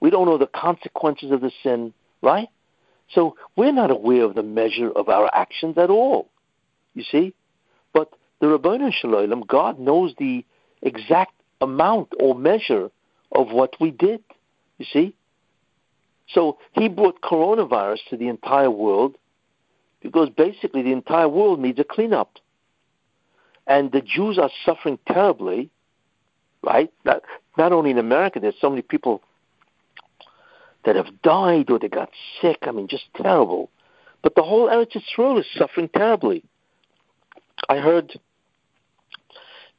[0.00, 1.92] We don't know the consequences of the sin,
[2.22, 2.48] right?
[3.14, 6.28] So we're not aware of the measure of our actions at all.
[6.94, 7.34] You see?
[7.92, 8.10] But
[8.40, 10.44] the Rabbanu Shalom, God knows the
[10.82, 12.90] exact amount or measure
[13.30, 14.22] of what we did.
[14.78, 15.14] You see?
[16.28, 19.16] So he brought coronavirus to the entire world
[20.00, 22.38] because basically the entire world needs a cleanup.
[23.66, 25.70] And the Jews are suffering terribly,
[26.64, 26.92] right?
[27.04, 27.22] Not,
[27.56, 29.22] not only in America, there's so many people
[30.84, 32.10] that have died or they got
[32.40, 32.58] sick.
[32.62, 33.70] I mean, just terrible.
[34.22, 36.44] But the whole Eretz Yisrael is suffering terribly.
[37.68, 38.18] I heard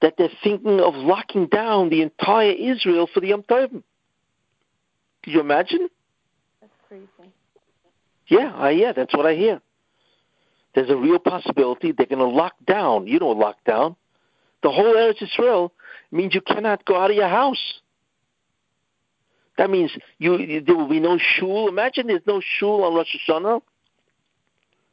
[0.04, 3.82] that they're thinking of locking down the entire Israel for the Yom Tovim.
[5.24, 5.88] Can you imagine?
[6.60, 7.32] That's crazy.
[8.28, 9.62] Yeah, I yeah, that's what I hear.
[10.76, 13.08] There's a real possibility they're going to lock down.
[13.08, 13.96] You know, lockdown.
[14.62, 15.72] The whole Eretz Israel
[16.12, 17.80] means you cannot go out of your house.
[19.58, 21.70] That means you, you there will be no shul.
[21.70, 23.62] Imagine there's no shul on Rosh Hashanah,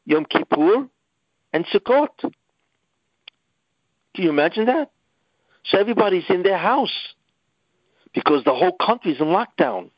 [0.05, 0.87] Yom Kippur,
[1.53, 2.17] and Sukkot.
[4.15, 4.93] Can you imagine that?
[5.65, 7.15] So everybody's in their house
[8.15, 9.91] because the whole country's in lockdown.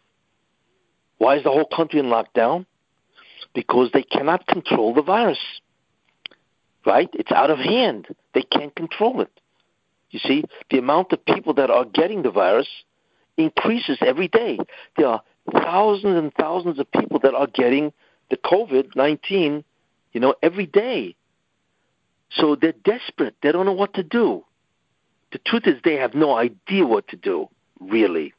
[1.19, 2.67] Why is the whole country in lockdown?
[3.55, 5.39] Because they cannot control the virus.
[6.85, 7.09] Right?
[7.13, 8.09] It's out of hand.
[8.35, 9.31] They can't control it.
[10.11, 12.69] You see, the amount of people that are getting the virus
[13.37, 14.59] increases every day.
[14.97, 17.93] There are thousands and thousands of people that are getting
[18.31, 19.65] the COVID 19,
[20.13, 21.17] you know, every day.
[22.31, 23.37] So they're desperate.
[23.43, 24.45] They don't know what to do.
[25.33, 27.49] The truth is, they have no idea what to do,
[27.81, 28.35] really.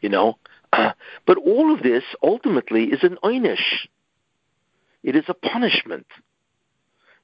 [0.00, 0.38] You know?
[0.70, 3.88] but all of this ultimately is an einish.
[5.02, 6.06] It is a punishment.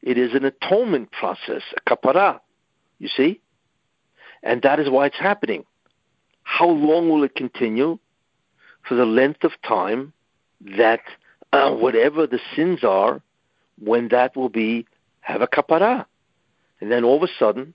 [0.03, 2.41] It is an atonement process, a kapara.
[2.99, 3.41] You see?
[4.43, 5.64] And that is why it's happening.
[6.43, 7.99] How long will it continue?
[8.89, 10.12] For the length of time
[10.76, 11.03] that
[11.53, 13.20] uh, whatever the sins are,
[13.78, 14.87] when that will be,
[15.20, 16.07] have a kapara.
[16.80, 17.74] And then all of a sudden,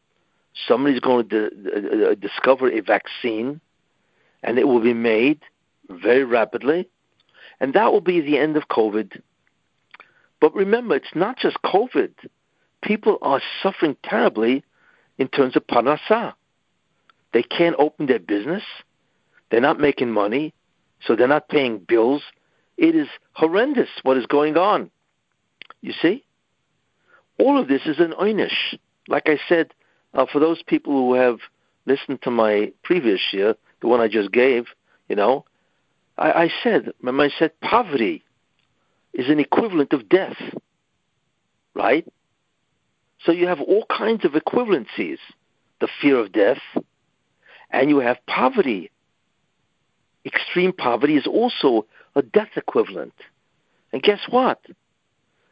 [0.68, 3.62] somebody's going to d- uh, discover a vaccine,
[4.43, 5.41] and it will be made
[5.89, 6.89] very rapidly,
[7.60, 9.22] and that will be the end of COVID.
[10.39, 12.12] But remember, it's not just COVID.
[12.84, 14.64] People are suffering terribly
[15.18, 16.34] in terms of parnasah.
[17.34, 18.64] They can't open their business.
[19.49, 20.53] They're not making money,
[21.01, 22.22] so they're not paying bills.
[22.78, 24.91] It is horrendous what is going on.
[25.82, 26.24] You see?
[27.39, 28.78] All of this is an einish.
[29.08, 29.74] Like I said,
[30.14, 31.39] uh, for those people who have
[31.86, 34.66] listened to my previous year, the one I just gave,
[35.08, 35.45] you know,
[36.18, 38.24] I, I said, remember I said poverty
[39.14, 40.38] is an equivalent of death,
[41.74, 42.05] right?
[43.24, 45.18] So you have all kinds of equivalencies.
[45.80, 46.58] The fear of death,
[47.70, 48.89] and you have poverty.
[50.26, 51.86] Extreme poverty is also
[52.16, 53.14] a death equivalent.
[53.93, 54.60] And guess what?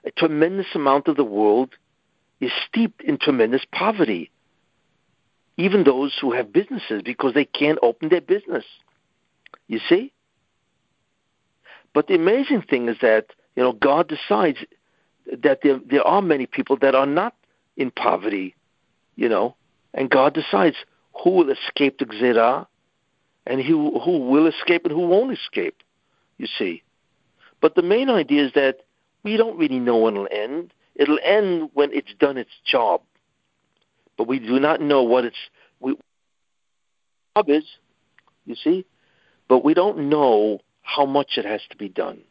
[0.04, 1.76] A tremendous amount of the world
[2.40, 4.32] is steeped in tremendous poverty.
[5.58, 8.66] Even those who have businesses because they can't open their business.
[9.68, 10.12] You see?
[11.94, 14.58] But the amazing thing is that, you know, God decides
[15.32, 17.34] that there, there are many people that are not
[17.78, 18.54] in poverty,
[19.16, 19.56] you know,
[19.94, 20.76] and God decides
[21.24, 22.68] who will escape the Gzerah
[23.48, 25.82] and who, who will escape and who won't escape,
[26.38, 26.84] you see.
[27.62, 28.82] But the main idea is that
[29.24, 30.74] we don't really know when it'll end.
[30.96, 33.02] It'll end when it's done its job.
[34.18, 35.36] But we do not know what its
[35.80, 35.96] we,
[37.36, 37.64] job is,
[38.46, 38.86] you see.
[39.48, 42.22] But we don't know how much it has to be done.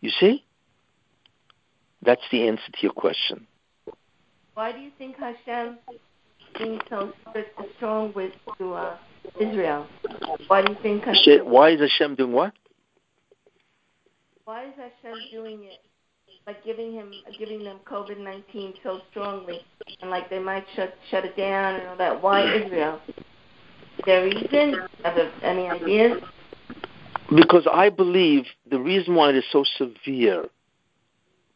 [0.00, 0.44] You see?
[2.02, 3.46] That's the answer to your question.
[4.54, 5.78] Why do you think Hashem
[6.58, 8.96] being so strict and strong with to uh,
[9.40, 9.86] Israel?
[10.46, 11.40] Why do you think Hashem?
[11.44, 12.52] Why is Hashem doing what?
[14.44, 15.80] Why is Hashem doing it?
[16.46, 19.62] Like giving him, giving them COVID nineteen so strongly,
[20.00, 22.22] and like they might shut shut it down and all that.
[22.22, 23.00] Why Israel?
[24.06, 24.76] there a reason?
[25.02, 26.22] Have any ideas?
[27.34, 30.44] Because I believe the reason why it is so severe,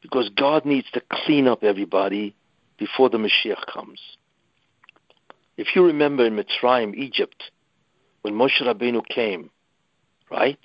[0.02, 2.34] because God needs to clean up everybody
[2.76, 4.00] before the Mashiach comes.
[5.56, 7.44] If you remember in Mitzrayim, Egypt,
[8.22, 9.50] when Moshe Rabbeinu came,
[10.30, 10.58] right?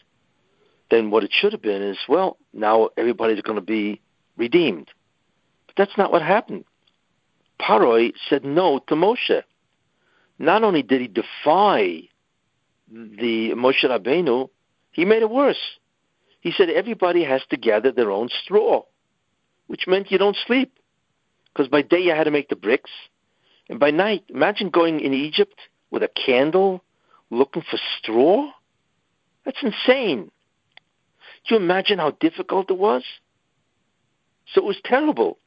[0.89, 4.01] Then what it should have been is, well, now everybody's going to be
[4.37, 4.89] redeemed.
[5.67, 6.65] But that's not what happened.
[7.59, 9.43] Paroi said no to Moshe.
[10.37, 12.01] Not only did he defy
[12.89, 14.49] the Moshe Rabbeinu,
[14.91, 15.79] he made it worse.
[16.41, 18.83] He said everybody has to gather their own straw,
[19.67, 20.77] which meant you don't sleep.
[21.51, 22.91] Because by day you had to make the bricks,
[23.69, 25.57] and by night, imagine going in Egypt
[25.89, 26.83] with a candle
[27.29, 28.51] looking for straw.
[29.45, 30.31] That's insane.
[31.47, 33.03] Do you imagine how difficult it was?
[34.53, 35.37] So it was terrible.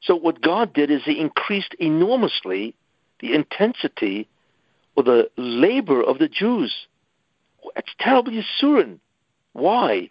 [0.00, 2.74] So what God did is He increased enormously
[3.20, 4.28] the intensity
[4.96, 6.86] or the labor of the Jews.
[7.74, 8.98] That's terrible Yisurin.
[9.52, 10.10] Why?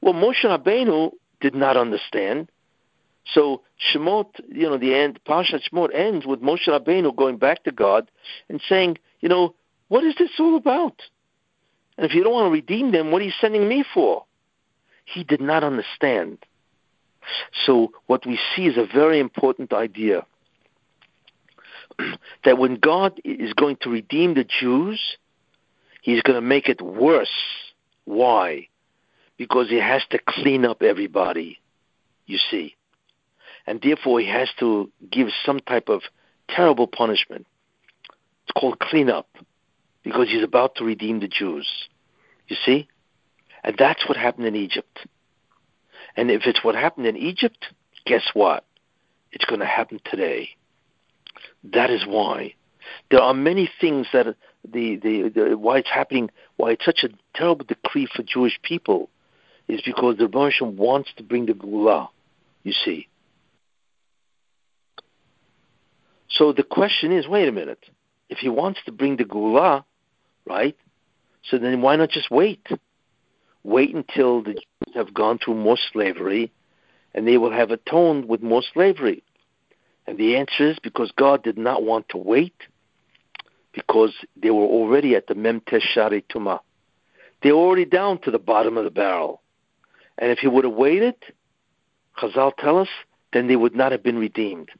[0.00, 2.50] Well, Moshe Rabbeinu did not understand.
[3.32, 7.72] So Shemot, you know, the end, Parshat Shemot ends with Moshe Rabbeinu going back to
[7.72, 8.10] God
[8.48, 9.54] and saying, you know,
[9.88, 11.02] what is this all about?
[11.96, 14.24] And if you don't want to redeem them, what are you sending me for?
[15.04, 16.38] He did not understand.
[17.66, 20.24] So what we see is a very important idea
[22.44, 25.00] that when God is going to redeem the Jews,
[26.02, 27.28] he's going to make it worse.
[28.04, 28.68] Why?
[29.36, 31.58] Because he has to clean up everybody,
[32.26, 32.74] you see.
[33.66, 36.02] And therefore he has to give some type of
[36.48, 37.46] terrible punishment.
[38.44, 39.28] It's called cleanup
[40.02, 41.68] because he's about to redeem the Jews.
[42.48, 42.88] You see?
[43.62, 45.06] And that's what happened in Egypt.
[46.18, 47.66] And if it's what happened in Egypt,
[48.04, 48.64] guess what?
[49.30, 50.48] It's going to happen today.
[51.62, 52.54] That is why.
[53.08, 54.26] There are many things that
[54.68, 59.10] the, the, the why it's happening, why it's such a terrible decree for Jewish people,
[59.68, 62.08] is because the Rebbe wants to bring the Geula,
[62.64, 63.06] you see.
[66.30, 67.84] So the question is, wait a minute.
[68.28, 69.84] If he wants to bring the Geula,
[70.44, 70.76] right,
[71.44, 72.66] so then why not just wait?
[73.62, 74.60] Wait until the
[74.94, 76.52] have gone through more slavery
[77.14, 79.22] and they will have atoned with more slavery.
[80.06, 82.54] And the answer is because God did not want to wait
[83.72, 86.60] because they were already at the Mem Tes Shaarei Tumah.
[87.42, 89.42] They were already down to the bottom of the barrel.
[90.16, 91.14] And if he would have waited,
[92.20, 92.88] Chazal tell us,
[93.32, 94.70] then they would not have been redeemed.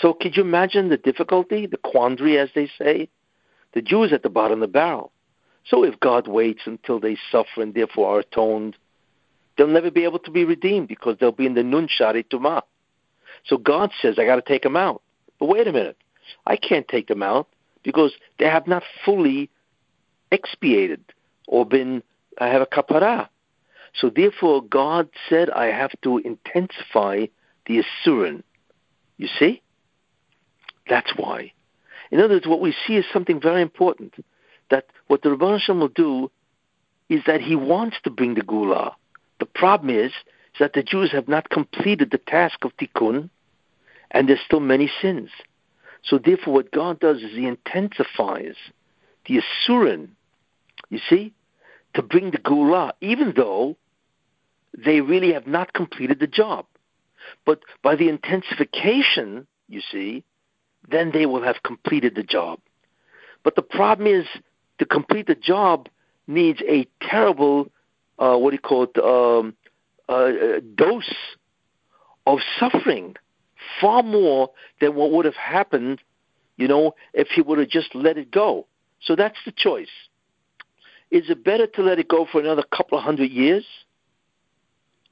[0.00, 3.08] So could you imagine the difficulty, the quandary, as they say?
[3.72, 5.12] The Jews at the bottom of the barrel.
[5.64, 8.76] So if God waits until they suffer and therefore are atoned,
[9.56, 12.62] they'll never be able to be redeemed because they'll be in the Nun Shaarei Tumah.
[13.44, 15.02] So God says, I got to take them out.
[15.38, 15.96] But wait a minute.
[16.46, 17.48] I can't take them out
[17.82, 19.50] because they have not fully
[20.32, 21.04] expiated
[21.46, 22.02] or been,
[22.38, 23.28] I have a kapara.
[23.94, 27.26] So therefore, God said, I have to intensify
[27.66, 28.42] the Asurin.
[29.16, 29.62] You see?
[30.88, 31.52] That's why.
[32.10, 34.14] In other words, what we see is something very important.
[34.70, 36.30] That what the Rabban Hashem will do
[37.08, 38.94] is that he wants to bring the Geula.
[39.38, 40.12] The problem is,
[40.58, 43.28] that the Jews have not completed the task of Tikkun,
[44.10, 45.30] and there's still many sins.
[46.02, 48.54] So therefore, what God does is He intensifies
[49.26, 50.08] the Asurin,
[50.88, 51.34] you see,
[51.94, 53.76] to bring the Geula, even though
[54.76, 56.66] they really have not completed the job.
[57.44, 60.24] But by the intensification, you see,
[60.88, 62.60] then they will have completed the job.
[63.42, 64.26] But the problem is,
[64.78, 65.88] to complete the job
[66.26, 67.70] needs a terrible,
[68.18, 69.54] uh, what do you call it, um,
[70.08, 71.14] uh, dose
[72.26, 73.16] of suffering
[73.80, 74.50] far more
[74.80, 76.00] than what would have happened,
[76.56, 78.66] you know, if he would have just let it go.
[79.00, 79.90] So that's the choice.
[81.10, 83.64] Is it better to let it go for another couple of hundred years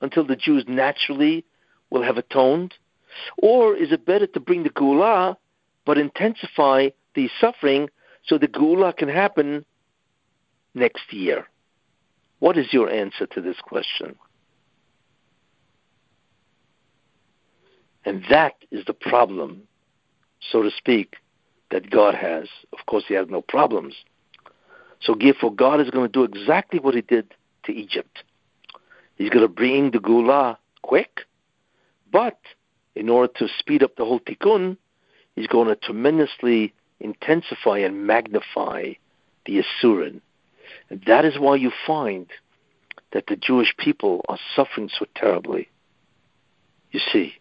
[0.01, 1.45] until the Jews naturally
[1.91, 2.75] will have atoned?
[3.39, 5.37] Or is it better to bring the Geula
[5.85, 7.91] but intensify the suffering
[8.27, 9.65] so the Geula can happen
[10.75, 11.47] next year?
[12.45, 14.17] What is your answer to this question?
[18.05, 19.63] And that is the problem,
[20.41, 21.17] so to speak,
[21.71, 22.49] that God has.
[22.79, 23.95] Of course, He has no problems.
[25.01, 27.33] So, therefore, God is going to do exactly what He did
[27.63, 28.25] to Egypt.
[29.17, 31.21] He's going to bring the Geula quick,
[32.13, 32.39] but
[32.95, 34.77] in order to speed up the whole tikkun,
[35.35, 38.93] He's going to tremendously intensify and magnify
[39.47, 40.21] the Asurin.
[40.91, 42.27] And that is why you find
[43.13, 45.69] that the Jewish people are suffering so terribly.
[46.91, 47.35] You see,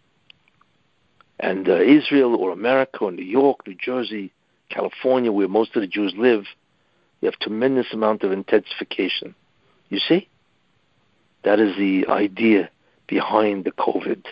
[1.40, 4.32] and uh, Israel or America or New York, New Jersey,
[4.70, 6.46] California, where most of the Jews live,
[7.22, 9.36] you have tremendous amount of intensification.
[9.90, 10.28] You see?
[11.44, 12.70] That is the idea
[13.08, 14.26] behind the COVID.